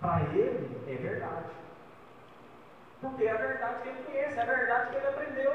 [0.00, 1.50] Para ele é verdade.
[3.00, 5.52] Porque é a verdade que ele conhece, é a verdade que ele aprendeu.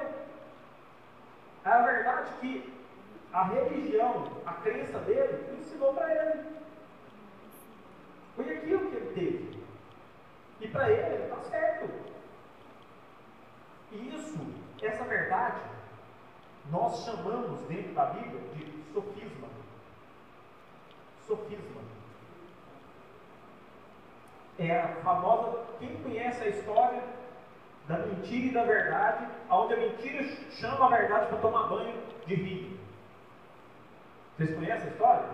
[1.65, 2.73] É a verdade que
[3.31, 6.45] a religião, a crença dele, ensinou para ele.
[8.35, 9.63] Foi aquilo que ele teve.
[10.61, 11.89] E para ele, ele está certo.
[13.91, 14.37] E isso,
[14.81, 15.61] essa verdade,
[16.71, 19.47] nós chamamos dentro da Bíblia de sofisma.
[21.25, 21.81] Sofisma.
[24.59, 27.03] É a famosa, quem conhece a história
[27.87, 32.35] da mentira e da verdade, onde a mentira chama a verdade para tomar banho de
[32.35, 32.79] rio.
[34.35, 35.29] Vocês conhecem a história?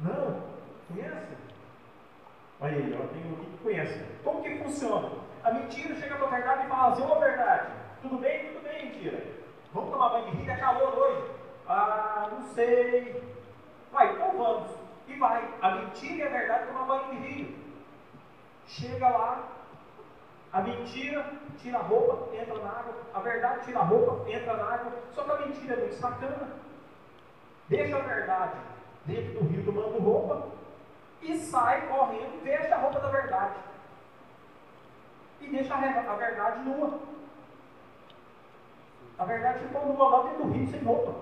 [0.00, 0.42] Não?
[0.88, 1.38] Conhecem?
[2.60, 4.04] Olha aí, ó, tem um que conhece.
[4.24, 5.10] Como que funciona?
[5.44, 7.72] A mentira chega para a verdade e fala assim, ô verdade,
[8.02, 8.52] tudo bem?
[8.52, 9.37] Tudo bem, mentira.
[9.72, 11.30] Vamos tomar banho de rio, é calor hoje.
[11.68, 13.22] Ah, não sei.
[13.92, 14.70] Vai, então vamos.
[15.06, 15.48] E vai.
[15.60, 17.58] A mentira e a verdade tomar banho de rio.
[18.66, 19.48] Chega lá,
[20.52, 22.94] a mentira tira a roupa, entra na água.
[23.14, 24.92] A verdade tira a roupa, entra na água.
[25.14, 26.48] Só que a mentira é muito sacana.
[27.68, 28.56] Deixa a verdade
[29.04, 30.48] dentro do rio tomando roupa
[31.20, 33.54] e sai correndo e veste a roupa da verdade.
[35.40, 36.98] E deixa a verdade nua.
[39.18, 41.14] A verdade ficou lá dentro do rio sem roupa.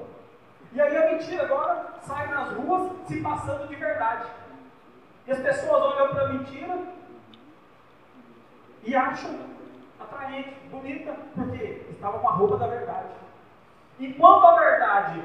[0.72, 4.26] E aí a mentira agora sai nas ruas se passando de verdade.
[5.26, 6.78] E as pessoas olham para a mentira
[8.84, 9.34] e acham
[9.98, 13.08] atraente, bonita, porque estava com a roupa da verdade.
[13.98, 15.24] Enquanto a verdade,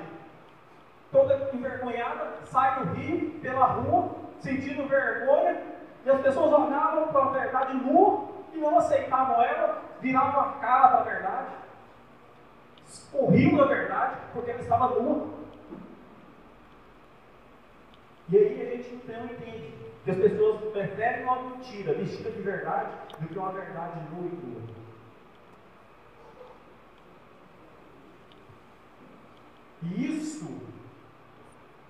[1.12, 5.62] toda envergonhada, sai do rio, pela rua, sentindo vergonha,
[6.06, 10.88] e as pessoas olhavam para a verdade nua e não aceitavam ela, viravam a cara
[10.88, 11.52] para a verdade,
[13.12, 15.30] corriam da verdade, porque ela estava nua.
[18.30, 19.74] E aí a gente então entende
[20.04, 24.36] que as pessoas preferem uma mentira vestida de verdade do que uma verdade nua e
[24.38, 24.62] crua.
[29.84, 30.48] E isso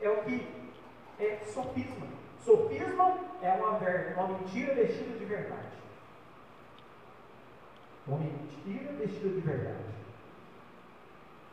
[0.02, 0.48] é o que
[1.20, 2.08] é sofisma.
[2.44, 5.68] Sofisma é uma, uma mentira vestida de verdade.
[8.08, 10.01] Uma mentira vestida de verdade.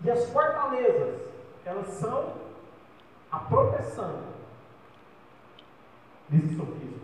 [0.04, 1.20] E as fortalezas,
[1.64, 2.34] elas são
[3.30, 4.22] a proteção
[6.28, 6.98] desse sofisma.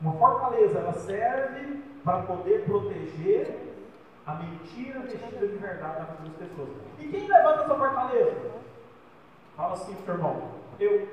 [0.00, 3.74] Uma fortaleza, ela serve para poder proteger
[4.26, 6.68] a mentira vestida de verdade na vida das pessoas.
[6.98, 8.50] E quem levanta essa fortaleza?
[9.56, 11.08] Fala assim pro irmão, eu.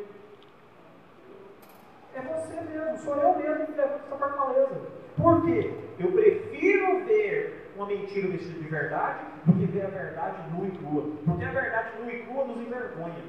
[2.14, 4.82] É você mesmo, sou eu mesmo que levanta essa fortaleza.
[5.16, 5.74] Por quê?
[6.00, 10.72] Eu prefiro ver uma mentira vestida de verdade do que ver a verdade nua e
[10.72, 11.04] crua.
[11.26, 13.24] Porque a verdade nua e crua nos envergonha.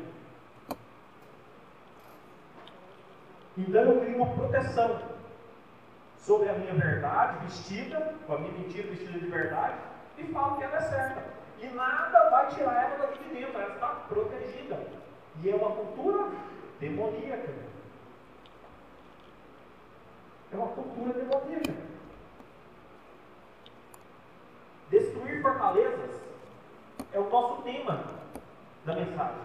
[3.57, 5.01] Então eu crio uma proteção
[6.19, 9.77] sobre a minha verdade vestida, com a minha mentira vestida de verdade,
[10.19, 11.23] e falo que ela é certa.
[11.61, 14.87] E nada vai tirar ela daqui de dentro, ela está protegida.
[15.43, 16.31] E é uma cultura
[16.79, 17.53] demoníaca.
[20.53, 21.92] É uma cultura demoníaca.
[24.93, 26.21] Destruir fortalezas
[27.15, 28.05] é o nosso tema
[28.85, 29.41] da mensagem.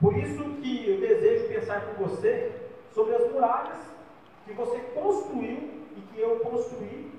[0.00, 2.54] Por isso que eu desejo pensar com você
[2.94, 3.76] sobre as muralhas
[4.44, 7.10] que você construiu e que eu construí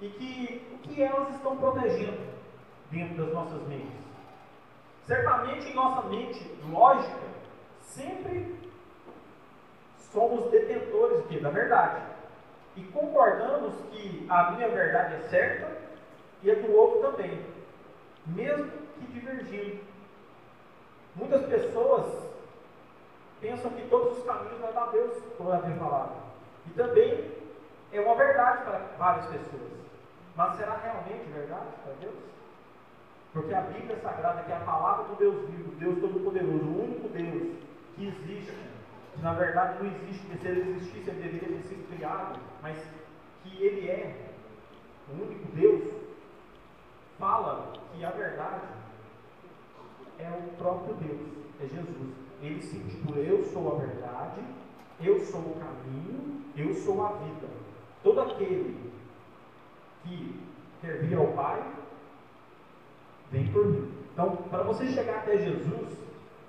[0.00, 2.20] e que o que elas estão protegendo
[2.92, 4.06] dentro das nossas mentes.
[5.04, 7.26] Certamente em nossa mente lógica,
[7.80, 8.54] sempre
[10.12, 12.02] somos detentores da verdade.
[12.76, 15.75] E concordamos que a minha verdade é certa
[16.42, 17.44] e a do outro também,
[18.26, 19.80] mesmo que divergindo.
[21.14, 22.30] Muitas pessoas
[23.40, 26.12] pensam que todos os caminhos levam a Deus, como eu havia falado.
[26.66, 27.30] E também
[27.92, 29.72] é uma verdade para várias pessoas.
[30.36, 32.14] Mas será realmente verdade para Deus?
[33.32, 37.08] Porque a Bíblia Sagrada, que é a palavra do Deus vivo, Deus Todo-Poderoso, o único
[37.08, 37.56] Deus
[37.94, 38.52] que existe,
[39.14, 42.76] que na verdade não existe, porque se ele existisse ele deveria ter sido criado, mas
[43.42, 44.30] que ele é
[45.10, 45.82] o único Deus,
[47.18, 48.66] fala que a verdade
[50.18, 51.20] é o próprio Deus,
[51.60, 52.14] é Jesus.
[52.42, 54.40] Ele se intitula Eu sou a verdade,
[55.00, 57.48] eu sou o caminho, eu sou a vida.
[58.02, 58.92] Todo aquele
[60.02, 60.40] que
[60.80, 61.62] quer vir ao Pai,
[63.30, 63.92] vem por mim.
[64.12, 65.98] Então, para você chegar até Jesus,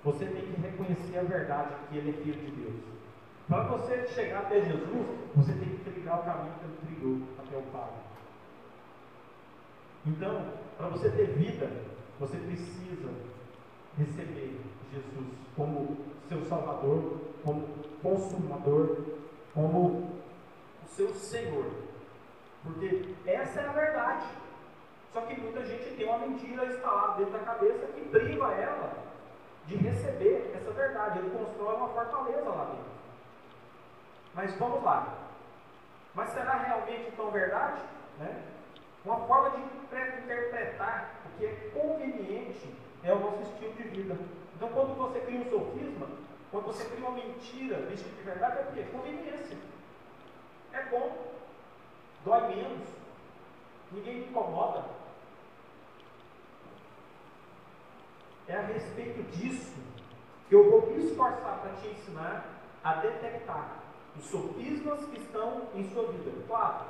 [0.04, 2.76] você tem que reconhecer a verdade que Ele é Filho de Deus.
[3.48, 7.58] Para você chegar até Jesus, você tem que trilhar o caminho que Ele trilhou até
[7.58, 7.90] o Pai.
[10.06, 11.70] Então, para você ter vida,
[12.20, 13.10] você precisa
[13.98, 14.60] receber
[14.92, 15.98] Jesus como
[16.30, 17.68] seu Salvador, como
[18.02, 18.98] Consumador,
[19.54, 20.22] como
[20.84, 21.66] o seu Senhor.
[22.64, 24.28] Porque essa é a verdade.
[25.14, 28.94] Só que muita gente tem uma mentira instalada dentro da cabeça que priva ela
[29.66, 31.20] de receber essa verdade.
[31.20, 32.92] Ele constrói uma fortaleza lá dentro.
[34.34, 35.14] Mas vamos lá.
[36.14, 37.82] Mas será realmente então verdade?
[38.20, 38.44] Né?
[39.06, 42.76] Uma forma de interpretar o que é conveniente
[43.08, 44.18] é o nosso estilo de vida.
[44.56, 46.08] Então, quando você cria um sofisma,
[46.52, 48.86] quando você cria uma mentira vista de verdade, é o quê?
[48.92, 49.58] Conveniência.
[50.74, 51.34] É bom.
[52.26, 52.88] Dói menos.
[53.92, 54.84] Ninguém me incomoda.
[58.48, 59.74] É a respeito disso
[60.50, 62.46] que eu vou me esforçar para te ensinar
[62.84, 63.84] a detectar
[64.18, 66.32] os sofismas que estão em sua vida.
[66.48, 66.86] Claro,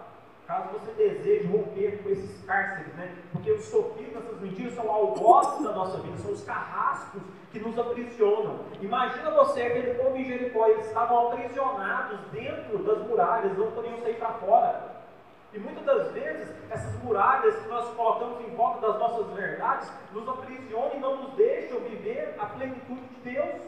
[0.47, 3.13] caso você deseje romper com esses cárceres, né?
[3.33, 7.21] Porque os sofismas, essas mentiras, são algozes da nossa vida, são os carrascos
[7.51, 8.61] que nos aprisionam.
[8.81, 14.15] Imagina você, aquele povo em Jericó, eles estavam aprisionados dentro das muralhas, não podiam sair
[14.15, 14.97] para fora.
[15.53, 20.27] E muitas das vezes, essas muralhas que nós colocamos em volta das nossas verdades, nos
[20.29, 23.61] aprisionam e não nos deixam viver a plenitude de Deus.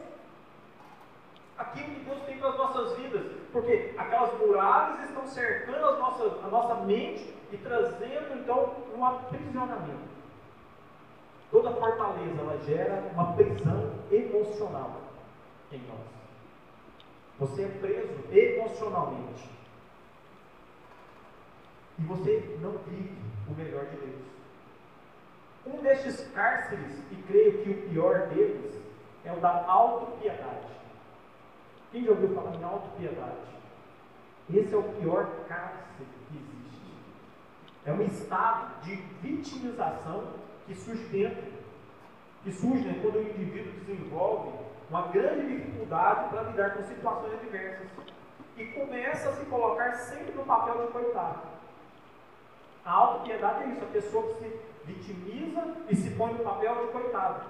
[1.58, 3.24] Aquilo que Deus tem para as nossas vidas.
[3.52, 10.10] Porque aquelas muralhas cercando as nossas, a nossa mente e trazendo, então, um aprisionamento.
[11.52, 15.02] Toda fortaleza, ela gera uma prisão emocional
[15.72, 16.20] em nós.
[17.40, 19.50] Você é preso emocionalmente
[21.98, 23.18] e você não vive
[23.48, 24.22] o melhor de Deus.
[25.66, 28.74] Um destes cárceres, e creio que o pior deles,
[29.26, 30.70] é o da autopiedade.
[31.92, 33.59] Quem já ouviu falar em autopiedade?
[34.54, 36.82] Esse é o pior cárcere que existe.
[37.86, 40.34] É um estado de vitimização
[40.66, 41.44] que surge dentro,
[42.44, 44.58] que surge né, quando o indivíduo desenvolve
[44.90, 47.88] uma grande dificuldade para lidar com situações adversas
[48.58, 51.42] e começa a se colocar sempre no papel de coitado.
[52.84, 56.92] A autopiedade é isso, a pessoa que se vitimiza e se põe no papel de
[56.92, 57.46] coitado.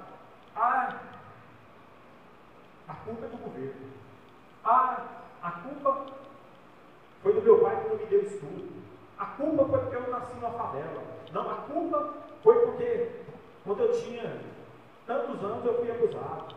[0.53, 0.99] Ah,
[2.87, 3.91] a culpa é do governo.
[4.65, 5.05] Ah,
[5.41, 6.05] a culpa
[7.21, 8.69] foi do meu pai que não me deu estudo.
[9.17, 11.03] A culpa foi porque eu nasci numa favela.
[11.33, 12.13] Não, a culpa
[12.43, 13.11] foi porque
[13.63, 14.41] quando eu tinha
[15.05, 16.55] tantos anos eu fui abusado.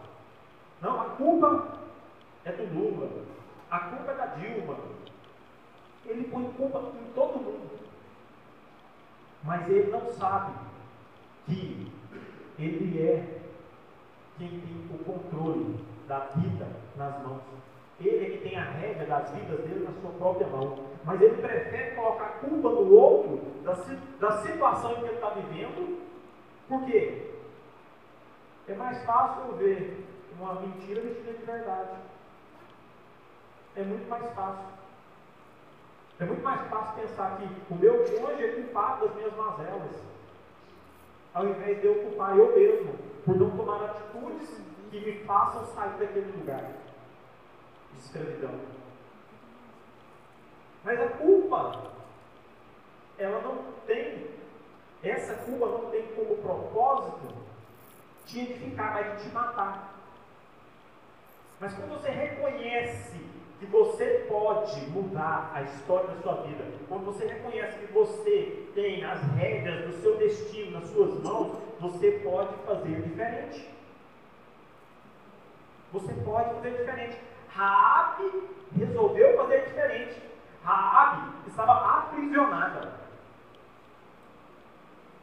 [0.81, 1.79] Não, a culpa
[2.45, 3.09] é do Lula.
[3.71, 4.77] A culpa é da Dilma.
[6.07, 7.83] Ele põe culpa em todo mundo
[9.45, 10.53] mas ele não sabe
[11.47, 11.91] que
[12.59, 13.41] ele é
[14.39, 17.43] quem tem o controle da vida nas mãos.
[18.09, 20.79] Ele é que tem a rédea das vidas dele na sua própria mão.
[21.05, 23.73] Mas ele prefere colocar culpa no outro da,
[24.21, 26.03] da situação em que ele está vivendo.
[26.69, 27.31] Por quê?
[28.69, 30.07] É mais fácil ver
[30.39, 31.99] uma mentira vestida de verdade.
[33.77, 34.67] É muito mais fácil.
[36.21, 39.97] É muito mais fácil pensar que o meu cônjuge é culpado das minhas mazelas,
[41.35, 42.95] ao invés de eu culpar eu mesmo
[43.25, 46.71] por não tomar atitudes que me façam sair daquele lugar
[47.93, 48.59] de escravidão.
[50.85, 51.93] Mas a culpa,
[53.19, 54.27] ela não tem,
[55.03, 57.35] essa culpa não tem como propósito
[58.27, 59.95] te edificar, mas te matar.
[61.61, 63.21] Mas quando você reconhece
[63.61, 69.05] que você pode mudar a história da sua vida, quando você reconhece que você tem
[69.05, 73.69] as rédeas do seu destino nas suas mãos, você pode fazer diferente.
[75.93, 77.21] Você pode fazer diferente.
[77.55, 80.23] Raabe resolveu fazer diferente.
[80.65, 82.93] Raabe estava aprisionada.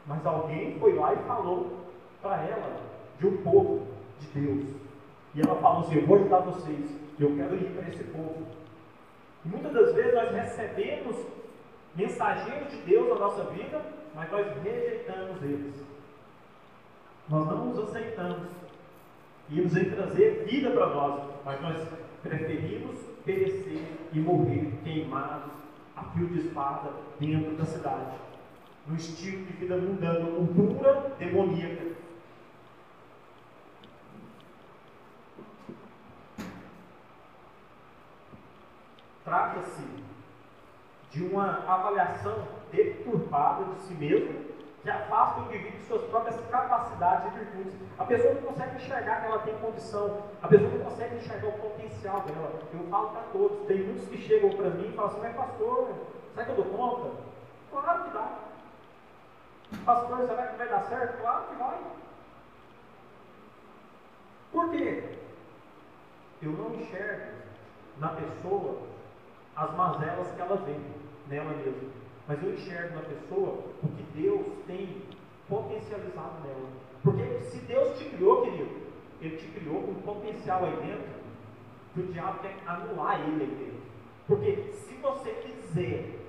[0.06, 1.86] Mas alguém foi lá e falou
[2.22, 2.80] para ela
[3.18, 3.86] de um povo
[4.18, 4.76] de Deus.
[5.34, 6.90] E ela falou assim: Eu vou ajudar vocês.
[7.18, 8.46] Eu quero ir para esse povo.
[9.44, 11.16] muitas das vezes nós recebemos
[11.94, 15.74] mensageiros de Deus na nossa vida, mas nós rejeitamos eles.
[17.28, 18.48] Nós não os aceitamos.
[19.50, 21.88] Íamos em trazer vida para nós, mas nós
[22.22, 25.52] preferimos perecer e morrer queimados
[25.96, 28.16] a fio de espada dentro da cidade.
[28.86, 31.90] No estilo de vida mundano, cultura demoníaca.
[39.24, 39.84] Trata-se
[41.10, 44.49] de uma avaliação deturpada de si mesmo
[44.82, 47.74] que afasta o indivíduo de suas próprias capacidades e virtudes.
[47.98, 51.52] A pessoa não consegue enxergar que ela tem condição, a pessoa não consegue enxergar o
[51.52, 52.60] potencial dela.
[52.72, 55.88] Eu falo para todos, tem muitos que chegam para mim e falam assim, mas pastor,
[56.34, 57.10] será que eu dou conta?
[57.70, 58.38] Claro que dá.
[59.84, 61.20] Pastor, será que vai dar certo?
[61.20, 61.78] Claro que vai.
[64.52, 65.18] Por quê?
[66.42, 67.32] Eu não enxergo
[67.98, 68.78] na pessoa
[69.54, 70.80] as mazelas que ela vê
[71.28, 71.99] nela mesma.
[72.30, 75.02] Mas eu enxergo na pessoa o que Deus tem
[75.48, 76.68] potencializado nela.
[77.02, 78.70] Porque se Deus te criou, querido,
[79.20, 81.08] Ele te criou com um potencial aí dentro,
[81.92, 83.80] que o diabo quer anular ele aí dentro.
[84.28, 86.20] Porque se você quiser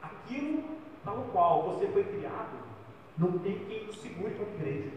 [0.00, 0.62] aquilo
[1.04, 2.56] tal qual você foi criado,
[3.18, 4.92] não tem quem nos segure como igreja.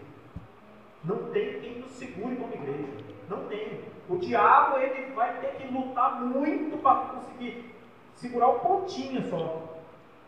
[1.04, 3.04] Não tem quem nos segure como igreja.
[3.28, 3.82] Não tem.
[4.08, 7.74] O diabo ele vai ter que lutar muito para conseguir
[8.14, 9.81] segurar o pontinho só.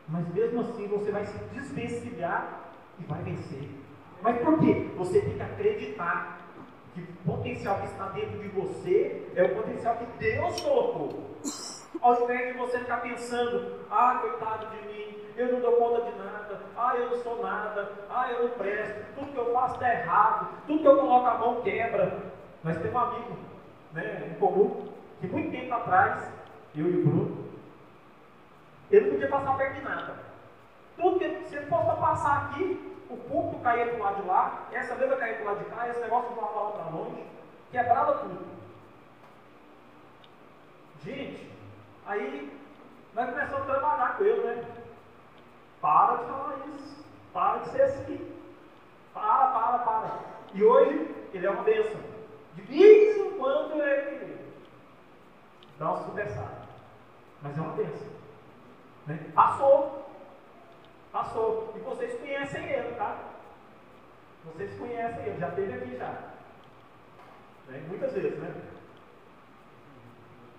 [0.07, 3.69] Mas mesmo assim você vai se desvencilhar e vai vencer.
[4.21, 4.89] Mas por quê?
[4.97, 6.39] Você tem que acreditar
[6.93, 11.31] que o potencial que está dentro de você é o potencial que Deus colocou.
[12.01, 16.17] Ao invés de você ficar pensando, ah, coitado de mim, eu não dou conta de
[16.17, 19.93] nada, ah, eu não sou nada, ah, eu não presto, tudo que eu faço está
[19.93, 22.19] errado, tudo que eu coloco a mão quebra.
[22.63, 23.37] Nós temos um amigo
[23.93, 24.89] né, em comum
[25.19, 26.31] que muito tempo atrás,
[26.75, 27.37] eu e o Bruno,
[28.93, 30.15] ele não podia passar perto de nada.
[30.95, 34.67] Tudo que se ele fosse passar aqui, o púlpito caía para o lado de lá,
[34.71, 37.25] essa mesa caía para o lado de cá, esse negócio voava lá para longe,
[37.71, 38.45] quebrava tudo.
[41.03, 41.51] Gente,
[42.05, 42.59] aí
[43.15, 44.65] nós começamos a trabalhar com ele, né?
[45.81, 47.05] Para de falar isso.
[47.33, 48.35] Para de ser assim.
[49.13, 50.19] Para, para, para.
[50.53, 51.99] E hoje ele é uma bênção.
[52.53, 54.37] De vez em quando ele
[55.79, 56.61] dá uma supersada.
[57.41, 58.12] Mas é uma bênção.
[59.07, 59.19] Né?
[59.33, 60.05] Passou.
[61.11, 61.73] Passou.
[61.75, 63.17] E vocês conhecem ele, tá?
[64.45, 66.33] Vocês conhecem ele, já esteve aqui já.
[67.67, 67.83] Né?
[67.87, 68.53] Muitas vezes, né?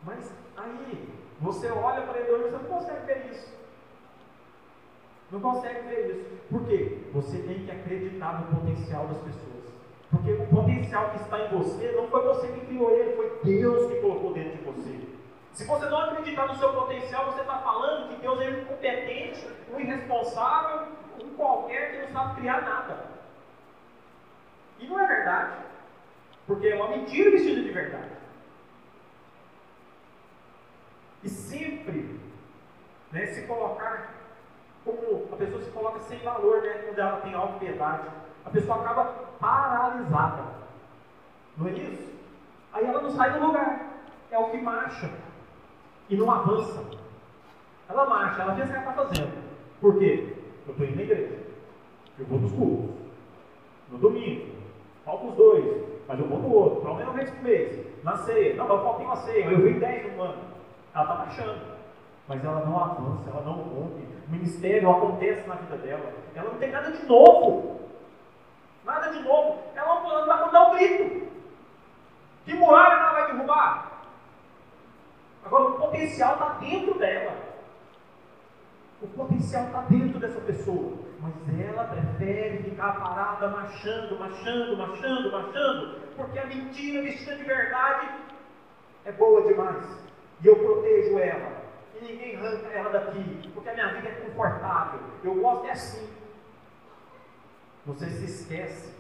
[0.04, 1.08] Mas aí,
[1.40, 3.54] você olha para ele hoje e você não consegue ver isso.
[5.30, 6.24] Não consegue ver isso.
[6.50, 6.98] Por quê?
[7.12, 9.64] Você tem que acreditar no potencial das pessoas.
[10.10, 13.90] Porque o potencial que está em você não foi você que criou ele, foi Deus
[13.90, 15.13] que colocou dentro de você.
[15.54, 19.78] Se você não acreditar no seu potencial, você está falando que Deus é incompetente, um
[19.78, 20.88] irresponsável,
[21.22, 23.06] um qualquer que não sabe criar nada.
[24.80, 25.58] E não é verdade.
[26.44, 28.10] Porque é uma mentira vestida de verdade.
[31.22, 32.20] E sempre
[33.12, 34.12] né, se colocar
[34.84, 38.08] como a pessoa se coloca sem valor, né, quando ela tem autopiedade.
[38.44, 39.04] A pessoa acaba
[39.38, 40.42] paralisada.
[41.56, 42.12] Não é isso?
[42.72, 43.88] Aí ela não sai do lugar.
[44.32, 45.23] É o que marcha
[46.08, 46.84] e não avança.
[47.88, 49.44] Ela marcha, ela pensa que ela está fazendo.
[49.80, 50.36] Por quê?
[50.66, 51.38] Eu estou indo na igreja.
[52.18, 52.90] Eu vou nos cultos.
[53.90, 54.54] No domingo.
[55.04, 55.64] Falta os dois.
[56.08, 56.80] Mas eu vou no outro.
[56.80, 57.86] Pelo menos uma vez por mês.
[58.02, 58.54] Na ceia.
[58.54, 59.44] Não, mas falta uma ceia.
[59.44, 60.42] Eu vi dez no ano.
[60.94, 61.74] Ela está marchando.
[62.26, 64.02] Mas ela não avança, ela não rompe.
[64.26, 66.12] O ministério acontece na vida dela.
[66.34, 67.80] Ela não tem nada de novo.
[68.84, 69.58] Nada de novo.
[69.74, 71.28] Ela não vai dar um grito.
[72.46, 73.93] Que muralha ela vai derrubar?
[75.44, 77.36] Agora, o potencial está dentro dela.
[79.02, 80.92] O potencial está dentro dessa pessoa.
[81.20, 88.08] Mas ela prefere ficar parada, marchando, marchando, marchando, marchando, porque a mentira vestida de verdade
[89.04, 89.84] é boa demais.
[90.42, 91.64] E eu protejo ela.
[91.94, 95.00] E ninguém arranca ela daqui, porque a minha vida é confortável.
[95.22, 96.08] Eu gosto é assim.
[97.86, 98.94] Você se esquece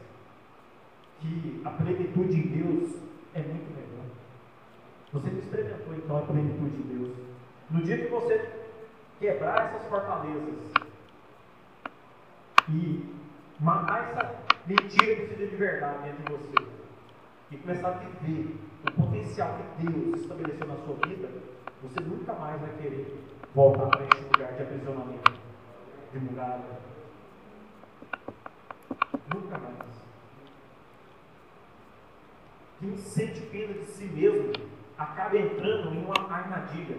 [1.20, 3.02] que a plenitude em Deus
[3.34, 3.93] é muito melhor.
[5.14, 7.16] Você não experimentou então a plenitude de Deus.
[7.70, 8.50] No dia que você
[9.20, 10.72] quebrar essas fortalezas
[12.68, 13.14] e
[13.60, 14.34] matar essa
[14.66, 16.68] mentira que precisa de verdade dentro de você
[17.52, 18.56] e começar a viver
[18.88, 21.28] o potencial que Deus estabeleceu na sua vida,
[21.80, 23.16] você nunca mais vai querer
[23.54, 25.32] voltar para esse lugar de aprisionamento,
[26.12, 26.64] de muralha.
[29.32, 29.74] Nunca mais.
[32.80, 36.96] Quem sente pena de si mesmo acaba entrando em uma armadilha.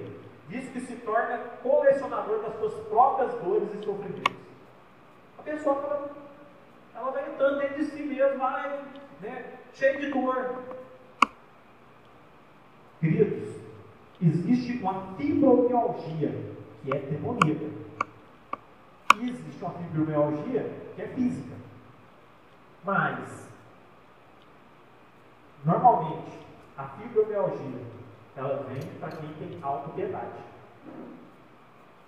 [0.48, 4.36] visto que se torna colecionador das suas próprias dores e sofrimentos.
[5.39, 6.10] A pessoa ela,
[6.96, 8.84] ela vai entrando dentro de si mesma, vai,
[9.22, 10.64] né, cheio de dor.
[13.00, 13.56] Queridos,
[14.22, 16.36] existe uma fibromialgia
[16.84, 17.66] que é demoníaca.
[19.18, 21.56] E existe uma fibromialgia que é física.
[22.84, 23.50] Mas,
[25.64, 26.45] normalmente,
[26.78, 27.95] a fibromialgia
[28.36, 30.43] ela vem para quem tem autopiedade.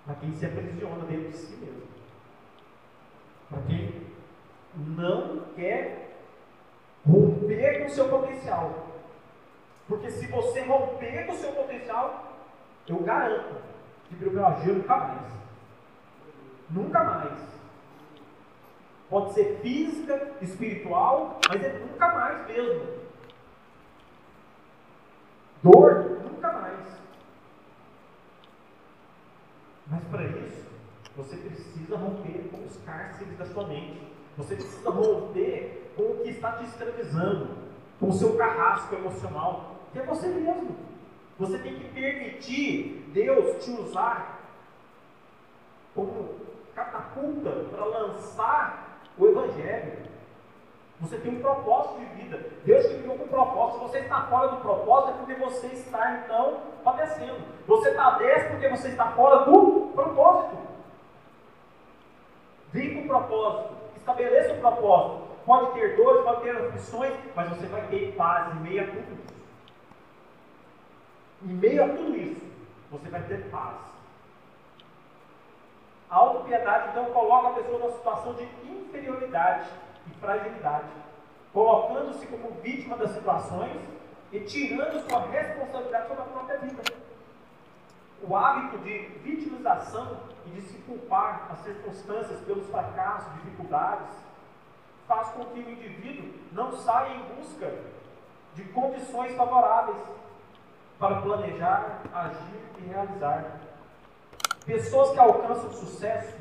[0.04, 1.82] Para quem se aprisiona dentro de si mesmo.
[3.48, 4.06] Para quem
[4.76, 6.18] não quer
[7.06, 8.88] romper com o seu potencial.
[9.88, 12.36] Porque se você romper com o seu potencial,
[12.86, 13.56] eu garanto
[14.08, 15.26] fibromialgia nunca mais.
[16.70, 17.48] Nunca mais.
[19.08, 22.97] Pode ser física, espiritual, mas é nunca mais mesmo.
[25.62, 26.86] Dor, nunca mais.
[29.86, 30.66] Mas para isso,
[31.16, 34.00] você precisa romper com os cárceres da sua mente.
[34.36, 37.48] Você precisa romper com o que está te escravizando,
[37.98, 40.76] com o seu carrasco emocional, que é você mesmo.
[41.38, 44.38] Você tem que permitir Deus te usar
[45.94, 46.36] como
[46.74, 50.07] catapulta para lançar o Evangelho.
[51.00, 52.44] Você tem um propósito de vida.
[52.64, 53.78] Deus te criou com um propósito.
[53.78, 57.38] Se você está fora do propósito, é porque você está, então, padecendo.
[57.66, 60.56] Você dez porque você está fora do propósito.
[62.72, 63.74] Com o propósito.
[63.96, 65.28] Estabeleça o propósito.
[65.46, 69.12] Pode ter dores, pode ter aflições, mas você vai ter paz em meio a tudo
[69.14, 69.34] isso.
[71.44, 72.44] Em meio a tudo isso,
[72.90, 73.76] você vai ter paz.
[76.10, 79.68] A autopiedade, então, coloca a pessoa numa situação de inferioridade
[80.08, 80.88] e fragilidade,
[81.52, 83.80] colocando-se como vítima das situações
[84.32, 86.82] e tirando sua responsabilidade sobre a própria vida.
[88.22, 94.16] O hábito de vitimização e de se culpar as circunstâncias pelos fracassos, dificuldades,
[95.06, 97.72] faz com que o indivíduo não saia em busca
[98.54, 99.98] de condições favoráveis
[100.98, 103.60] para planejar, agir e realizar.
[104.66, 106.36] Pessoas que alcançam sucesso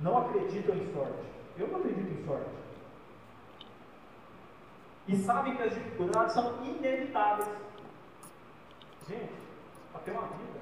[0.00, 1.26] não acreditam em sorte.
[1.58, 2.65] Eu não acredito em sorte
[5.08, 7.48] e sabem que as dificuldades são inevitáveis.
[9.08, 9.32] Gente,
[9.92, 10.60] para ter uma vida,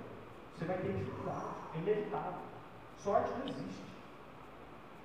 [0.54, 2.40] você vai ter dificuldade, é inevitável.
[2.98, 3.84] Sorte não existe.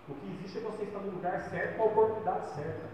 [0.10, 2.90] O que existe é você estar no lugar certo com a oportunidade certa.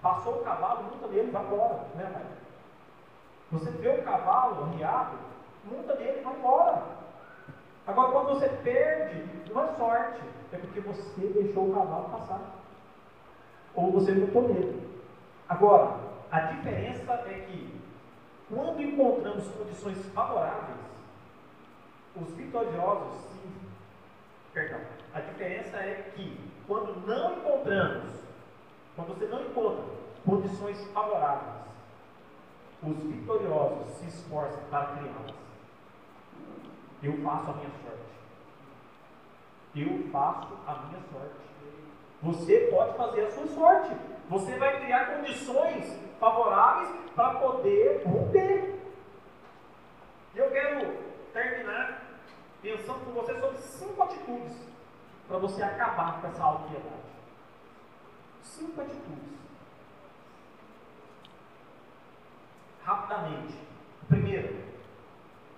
[0.00, 2.24] Passou o cavalo, monta nele, vai embora, né, pai?
[3.52, 5.18] Você vê o cavalo arriado,
[5.64, 6.82] monta nele, vai embora.
[7.86, 10.20] Agora, quando você perde, não é sorte,
[10.52, 12.40] é porque você deixou o cavalo passar.
[13.74, 14.93] Ou você montou nele.
[15.48, 15.98] Agora,
[16.30, 17.80] a diferença é que,
[18.48, 20.78] quando encontramos condições favoráveis,
[22.16, 23.52] os vitoriosos, sim,
[24.52, 24.80] perdão,
[25.12, 28.10] a diferença é que, quando não encontramos,
[28.96, 29.84] quando você não encontra
[30.24, 31.64] condições favoráveis,
[32.82, 35.34] os vitoriosos se esforçam para criá-las.
[37.02, 38.14] Eu faço a minha sorte.
[39.76, 41.53] Eu faço a minha sorte.
[42.24, 43.94] Você pode fazer a sua sorte.
[44.30, 48.80] Você vai criar condições favoráveis para poder romper.
[50.34, 50.96] E eu quero
[51.34, 52.02] terminar
[52.62, 54.56] pensando com você sobre cinco atitudes
[55.28, 57.04] para você acabar com essa autopiedade.
[58.42, 59.34] Cinco atitudes.
[62.82, 63.54] Rapidamente.
[64.08, 64.64] Primeiro,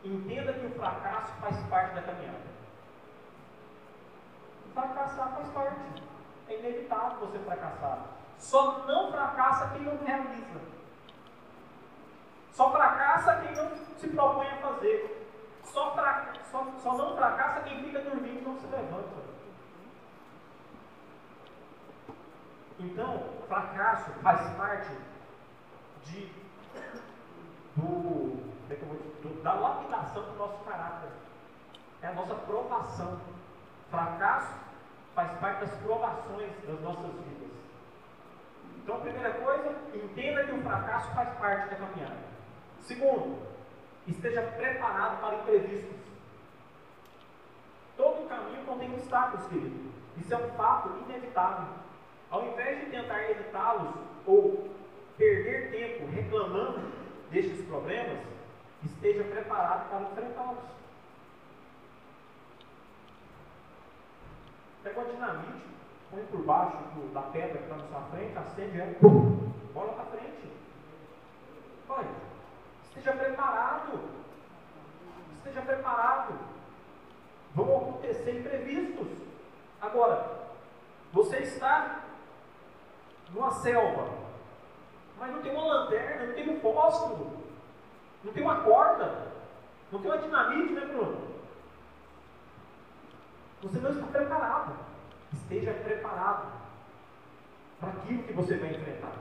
[0.04, 2.56] entenda que o fracasso faz parte da caminhada.
[4.74, 6.15] Fracassar faz parte.
[6.49, 7.99] É inevitável você fracassar.
[8.38, 10.61] Só não fracassa quem não realiza.
[12.53, 15.28] Só fracassa quem não se propõe a fazer.
[15.64, 15.94] Só,
[16.51, 19.26] só, só não fracassa quem fica dormindo e não se levanta.
[22.78, 24.90] Então, fracasso faz parte
[26.05, 26.32] de,
[27.74, 28.38] do,
[28.70, 31.11] é do, da lapidação do nosso caráter.
[32.03, 33.18] É a nossa provação.
[33.90, 34.65] Fracasso
[35.16, 37.50] faz parte das provações das nossas vidas.
[38.76, 42.18] Então, primeira coisa, entenda que o fracasso faz parte da caminhada.
[42.82, 43.38] Segundo,
[44.06, 45.96] esteja preparado para imprevistos.
[47.96, 49.90] Todo caminho contém obstáculos, querido.
[50.18, 51.68] Isso é um fato inevitável.
[52.30, 53.94] Ao invés de tentar evitá-los
[54.26, 54.68] ou
[55.16, 56.92] perder tempo reclamando
[57.30, 58.20] destes problemas,
[58.84, 60.75] esteja preparado para enfrentá-los.
[64.87, 65.66] Pega uma dinamite,
[66.12, 69.95] põe por baixo do, da pedra que está na sua frente, acende ela, pum, bola
[69.95, 70.49] para frente.
[71.89, 72.07] Vai.
[72.84, 73.99] Esteja preparado.
[75.39, 76.34] Esteja preparado.
[77.53, 79.09] Vão acontecer imprevistos.
[79.80, 80.24] Agora,
[81.12, 82.05] você está
[83.30, 84.09] numa selva,
[85.18, 87.32] mas não tem uma lanterna, não tem um fósforo,
[88.22, 89.32] não tem uma corda,
[89.91, 91.36] não tem uma dinamite, né, Bruno?
[93.66, 94.76] Você não está preparado.
[95.32, 96.52] Esteja preparado
[97.80, 99.12] para aquilo que você vai enfrentar.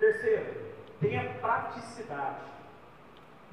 [0.00, 2.40] Terceiro, tenha praticidade.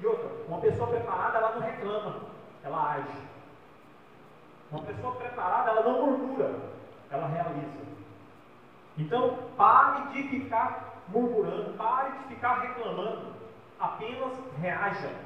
[0.00, 2.20] E outra, uma pessoa preparada, ela não reclama,
[2.64, 3.22] ela age.
[4.70, 6.52] Uma pessoa preparada, ela não murmura,
[7.08, 7.86] ela realiza.
[8.98, 13.32] Então, pare de ficar murmurando, pare de ficar reclamando.
[13.78, 15.25] Apenas reaja.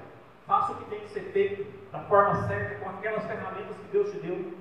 [0.50, 4.10] Faça o que tem que ser feito da forma certa, com aquelas ferramentas que Deus
[4.10, 4.52] te deu.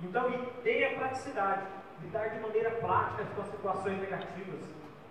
[0.00, 0.30] Então,
[0.62, 1.66] tenha praticidade,
[2.00, 4.60] lidar de maneira prática com as situações negativas.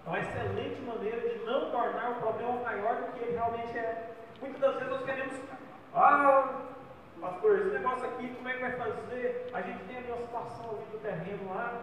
[0.06, 4.16] É uma excelente maneira de não tornar o problema maior do que ele realmente é.
[4.40, 5.34] Muitas das vezes nós queremos,
[5.94, 6.62] ah,
[7.20, 9.50] pastor, esse negócio aqui, como é que vai fazer?
[9.54, 11.82] A gente tem ali uma situação ali do terreno lá,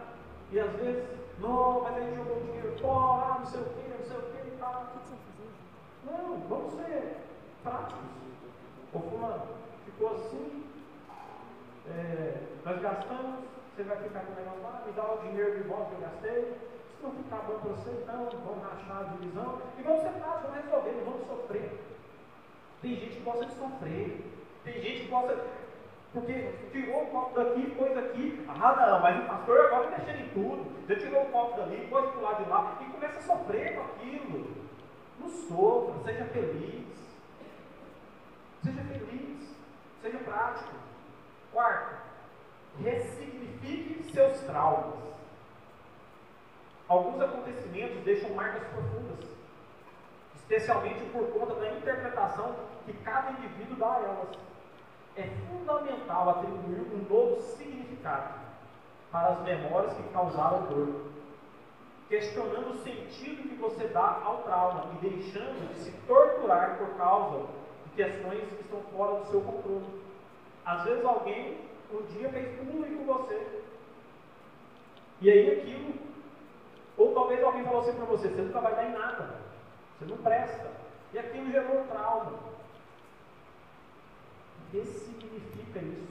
[0.51, 1.07] e às vezes,
[1.37, 4.47] não, mas a gente jogou dinheiro fora, não sei o que, não sei o que
[4.47, 4.91] e tal.
[6.03, 7.21] Não, vamos ser
[7.63, 8.03] práticos.
[8.93, 9.43] Ô fulano,
[9.85, 10.65] ficou assim,
[11.89, 13.45] é, nós gastamos,
[13.75, 16.01] você vai ficar com o negócio lá, me dá o dinheiro de volta que eu
[16.01, 16.71] gastei.
[16.97, 20.49] Se não ficar bom para você, então vamos rachar a divisão e vamos ser práticos,
[20.49, 21.79] vamos resolver, não vamos sofrer.
[22.81, 24.31] Tem gente que gosta de sofrer.
[24.63, 25.37] Tem gente que gosta.
[26.13, 28.45] Porque tirou o copo daqui, pôs aqui.
[28.49, 30.85] Ah, não, mas o pastor agora está mexendo em tudo.
[30.85, 33.75] Você tirou o copo dali, pôs para o lado de lá e começa a sofrer
[33.75, 34.47] com aquilo.
[35.19, 37.00] Não sofra, seja feliz.
[38.63, 39.55] Seja feliz.
[40.01, 40.71] Seja prático.
[41.51, 41.95] Quarto,
[42.81, 44.99] ressignifique seus traumas.
[46.87, 49.29] Alguns acontecimentos deixam marcas profundas,
[50.35, 52.55] especialmente por conta da interpretação
[52.85, 54.37] que cada indivíduo dá a elas
[55.15, 58.39] é fundamental atribuir um novo significado
[59.11, 61.11] para as memórias que causaram dor,
[62.07, 67.45] questionando o sentido que você dá ao trauma e deixando de se torturar por causa
[67.95, 70.01] questões que estão fora do seu controle.
[70.65, 71.57] Às vezes alguém
[71.93, 73.61] um dia fez bullying com você.
[75.19, 75.93] E aí aquilo,
[76.97, 79.39] ou talvez alguém falou assim para você, você nunca vai dar em nada,
[79.99, 80.71] você não presta.
[81.13, 82.51] E aquilo gerou trauma
[84.73, 86.07] ressignifica isso.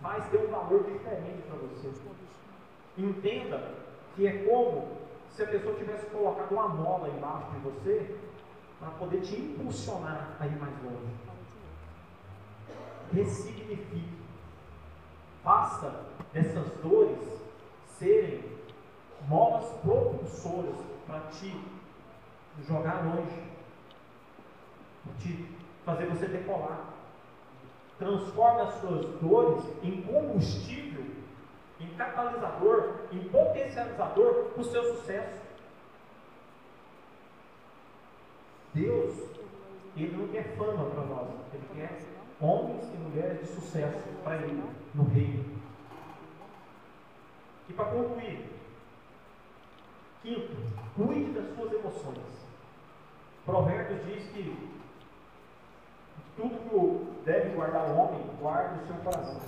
[0.00, 1.90] Faz ter um valor diferente para você.
[2.96, 3.74] Entenda
[4.14, 4.96] que é como
[5.30, 8.16] se a pessoa tivesse colocado uma mola embaixo de você
[8.78, 11.12] para poder te impulsionar a ir mais longe.
[13.12, 14.18] Ressignifique.
[15.42, 17.18] Faça dessas dores
[17.98, 18.44] serem
[19.26, 20.76] molas propulsoras
[21.06, 21.58] para te
[22.66, 23.42] jogar longe,
[25.04, 26.98] para te fazer você decolar
[27.98, 31.04] transforme as suas dores em combustível,
[31.80, 35.47] em catalisador, em potencializador para o seu sucesso.
[38.74, 39.14] Deus,
[39.96, 42.00] Ele não quer fama para nós, Ele quer
[42.40, 44.62] homens e mulheres de sucesso para Ele
[44.94, 45.58] no reino.
[47.68, 48.48] E para concluir,
[50.22, 50.56] quinto,
[50.96, 52.38] cuide das suas emoções.
[53.44, 54.78] Provérbios diz que
[56.36, 59.40] tudo que deve guardar o homem, guarde o seu coração,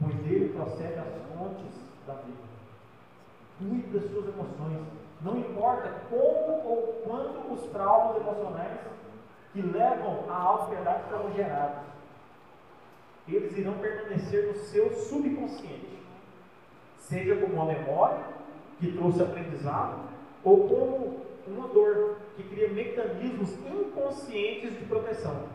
[0.00, 1.72] pois dele procede as fontes
[2.06, 2.48] da vida.
[3.58, 4.86] Cuide das suas emoções.
[5.20, 8.78] Não importa como ou quando os traumas emocionais
[9.52, 11.88] que levam à austeridade foram gerados,
[13.26, 15.98] eles irão permanecer no seu subconsciente,
[16.98, 18.24] seja como uma memória
[18.78, 20.08] que trouxe aprendizado,
[20.44, 25.48] ou como uma dor que cria mecanismos inconscientes de proteção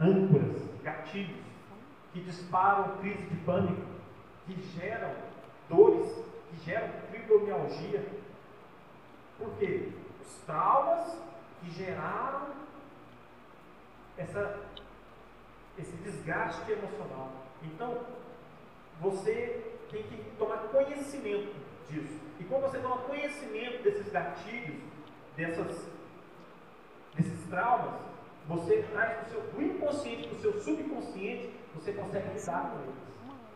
[0.00, 1.36] âncoras, gatilhos,
[2.12, 3.82] que disparam crise de pânico,
[4.46, 5.10] que geram
[5.68, 6.10] dores,
[6.50, 8.04] que geram fibromialgia.
[9.38, 9.88] Por quê?
[10.20, 11.16] Os traumas
[11.60, 12.48] que geraram
[14.16, 14.58] essa,
[15.78, 17.30] esse desgaste emocional.
[17.62, 17.98] Então,
[19.00, 21.54] você tem que tomar conhecimento
[21.88, 22.20] disso.
[22.40, 24.80] E quando você toma conhecimento desses gatilhos,
[25.36, 25.88] dessas,
[27.14, 28.00] desses traumas,
[28.46, 32.94] você traz do, seu, do inconsciente para o seu subconsciente, você consegue lidar com eles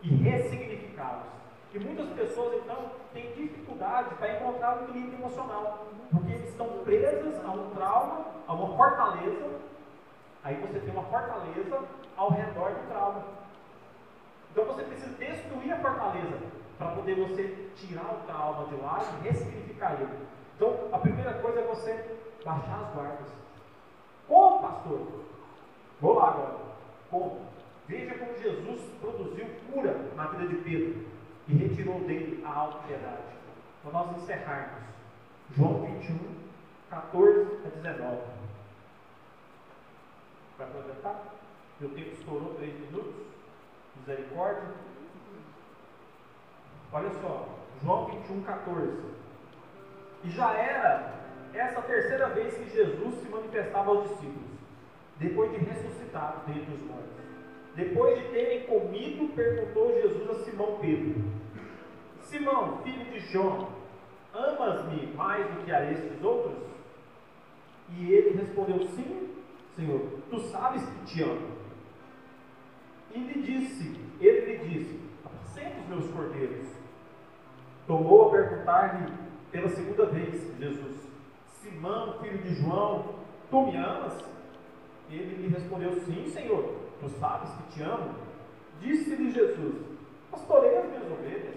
[0.01, 1.42] e ressignificá-los.
[1.73, 7.49] E muitas pessoas, então, têm dificuldade para encontrar um equilíbrio emocional, porque estão presas a
[7.49, 9.59] um trauma, a uma fortaleza.
[10.43, 11.79] Aí você tem uma fortaleza
[12.15, 13.23] ao redor do trauma.
[14.51, 16.37] Então você precisa destruir a fortaleza
[16.77, 20.27] para poder você tirar o trauma de lá e ressignificar ele.
[20.55, 23.27] Então, a primeira coisa é você baixar as guardas.
[24.27, 25.07] Como, pastor?
[25.99, 26.57] Vou lá agora.
[27.09, 27.41] Como?
[27.87, 31.12] Veja como Jesus produziu cura na vida de Pedro
[31.47, 33.33] e retirou dele a autopiedade.
[33.81, 34.83] Para nós encerrarmos,
[35.55, 36.17] João 21,
[36.89, 38.17] 14 a 19.
[40.57, 41.33] Vai aproveitar?
[41.79, 43.13] Meu tempo estourou três minutos.
[43.97, 44.63] Misericórdia.
[46.91, 47.49] Olha só,
[47.83, 49.13] João 21, 14.
[50.23, 51.13] E já era
[51.53, 54.49] essa terceira vez que Jesus se manifestava aos discípulos,
[55.17, 57.12] depois de ressuscitado dentre os mortos.
[57.75, 61.23] Depois de terem comido, perguntou Jesus a Simão Pedro:
[62.21, 63.69] Simão, filho de João,
[64.33, 66.57] amas-me mais do que a estes outros?
[67.97, 69.29] E ele respondeu: Sim,
[69.75, 71.53] Senhor, tu sabes que te amo.
[73.13, 76.67] E lhe disse, ele lhe disse: Apacenta os meus cordeiros.
[77.87, 79.13] Tomou a perguntar-lhe
[79.51, 81.09] pela segunda vez, Jesus:
[81.47, 83.15] Simão, filho de João,
[83.49, 84.23] tu me amas?
[85.09, 88.15] Ele lhe respondeu: Sim, Senhor, tu sabes que te amo.
[88.79, 89.75] Disse-lhe Jesus:
[90.31, 91.55] Pastorei as minhas ovelhas.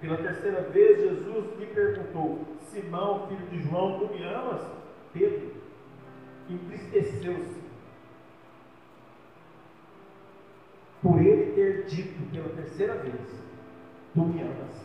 [0.00, 4.62] Pela terceira vez, Jesus lhe perguntou: Simão, filho de João, tu me amas?
[5.12, 5.52] Pedro
[6.50, 7.64] entristeceu-se
[11.02, 13.42] por ele ter dito pela terceira vez:
[14.12, 14.84] Tu me amas.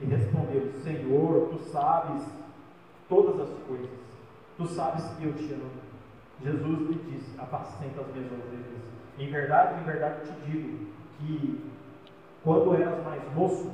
[0.00, 2.24] E respondeu: Senhor, tu sabes
[3.08, 3.90] todas as coisas,
[4.56, 5.95] tu sabes que eu te amo.
[6.42, 8.82] Jesus lhe disse: Apacenta as minhas ovelhas.
[9.18, 10.86] Em verdade, em verdade te digo
[11.18, 11.64] que
[12.44, 13.72] quando eras mais moço,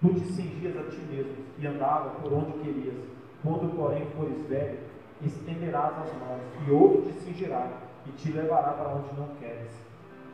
[0.00, 2.96] tu te cingias a ti mesmo e andava por onde querias.
[3.42, 4.78] Quando, porém, fores velho,
[5.22, 7.68] estenderás as mãos, e outro te cingirá
[8.06, 9.70] e te levará para onde não queres.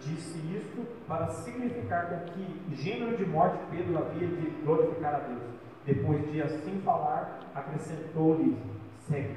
[0.01, 5.43] Disse isto para significar com que gênero de morte Pedro havia de glorificar a Deus.
[5.85, 8.57] Depois de assim falar, acrescentou-lhe:
[9.09, 9.37] segue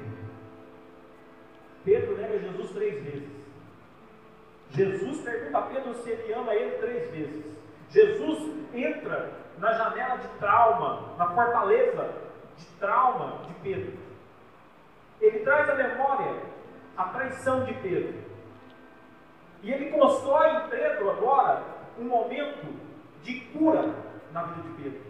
[1.84, 3.28] Pedro nega Jesus três vezes.
[4.70, 7.44] Jesus pergunta a Pedro se ele ama ele três vezes.
[7.90, 12.10] Jesus entra na janela de trauma, na fortaleza
[12.56, 13.92] de trauma de Pedro.
[15.20, 16.34] Ele traz à memória
[16.96, 18.14] a traição de Pedro.
[19.62, 21.62] E ele constrói em Pedro agora
[21.98, 22.66] um momento
[23.22, 23.94] de cura
[24.32, 25.00] na vida de Pedro.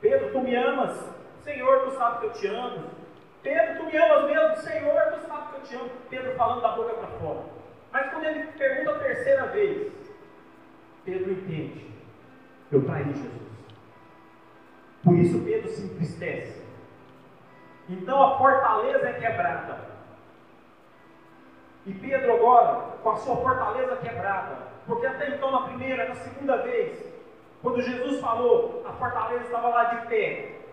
[0.00, 1.14] Pedro, tu me amas?
[1.42, 2.93] Senhor, tu sabe que eu te amo.
[3.44, 4.56] Pedro, tu me amas mesmo?
[4.56, 5.90] Senhor, tu sabe que eu te amo.
[6.08, 7.40] Pedro falando da boca para fora.
[7.92, 9.92] Mas quando ele pergunta a terceira vez,
[11.04, 11.92] Pedro entende.
[12.72, 13.44] Eu traí Jesus.
[15.04, 16.64] Por isso Pedro se entristece.
[17.86, 19.78] Então a fortaleza é quebrada.
[21.84, 26.56] E Pedro agora, com a sua fortaleza quebrada, porque até então na primeira, na segunda
[26.62, 26.98] vez,
[27.60, 30.63] quando Jesus falou, a fortaleza estava lá de pé.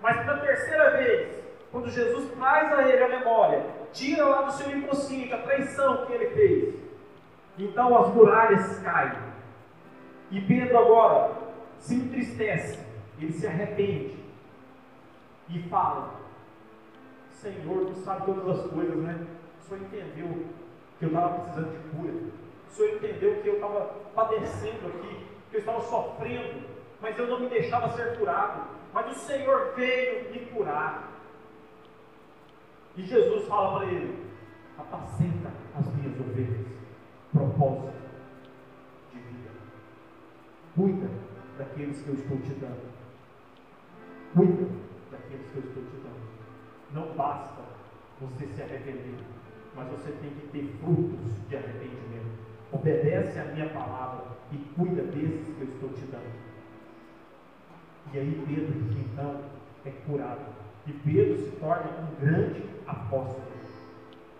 [0.00, 4.76] Mas na terceira vez, quando Jesus traz a ele a memória, tira lá do seu
[4.76, 6.74] inconsciente a traição que ele fez,
[7.58, 9.30] então as muralhas caem.
[10.30, 11.32] E Pedro agora
[11.78, 12.78] se entristece,
[13.18, 14.16] ele se arrepende
[15.48, 16.14] e fala:
[17.30, 19.26] Senhor, tu sabe todas as coisas, né?
[19.60, 20.44] O Senhor entendeu
[20.98, 22.12] que eu estava precisando de cura.
[22.68, 23.80] O Senhor entendeu que eu estava
[24.14, 26.62] padecendo aqui, que eu estava sofrendo,
[27.00, 28.79] mas eu não me deixava ser curado.
[28.92, 31.10] Mas o Senhor veio me curar.
[32.96, 34.26] E Jesus fala para ele:
[34.76, 36.66] apacenta as minhas ovelhas.
[37.32, 37.92] Propósito
[39.12, 39.50] de vida.
[40.74, 41.08] Cuida
[41.56, 42.90] daqueles que eu estou te dando.
[44.34, 44.68] Cuida
[45.10, 46.30] daqueles que eu estou te dando.
[46.92, 47.62] Não basta
[48.20, 49.14] você se arrepender,
[49.76, 52.40] mas você tem que ter frutos de arrependimento.
[52.72, 56.49] Obedece a minha palavra e cuida desses que eu estou te dando.
[58.12, 59.40] E aí Pedro, então,
[59.84, 60.40] é curado.
[60.86, 63.50] E Pedro se torna um grande apóstolo.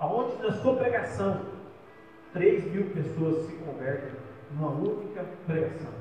[0.01, 1.43] Aonde na sua pregação,
[2.33, 4.13] 3 mil pessoas se convertem
[4.51, 5.93] numa única pregação.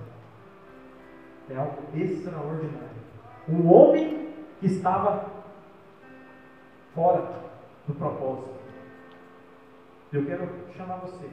[1.50, 2.90] É algo extraordinário.
[3.50, 5.30] Um homem que estava
[6.96, 7.30] fora
[7.88, 8.56] do propósito.
[10.14, 11.30] Eu quero chamar você.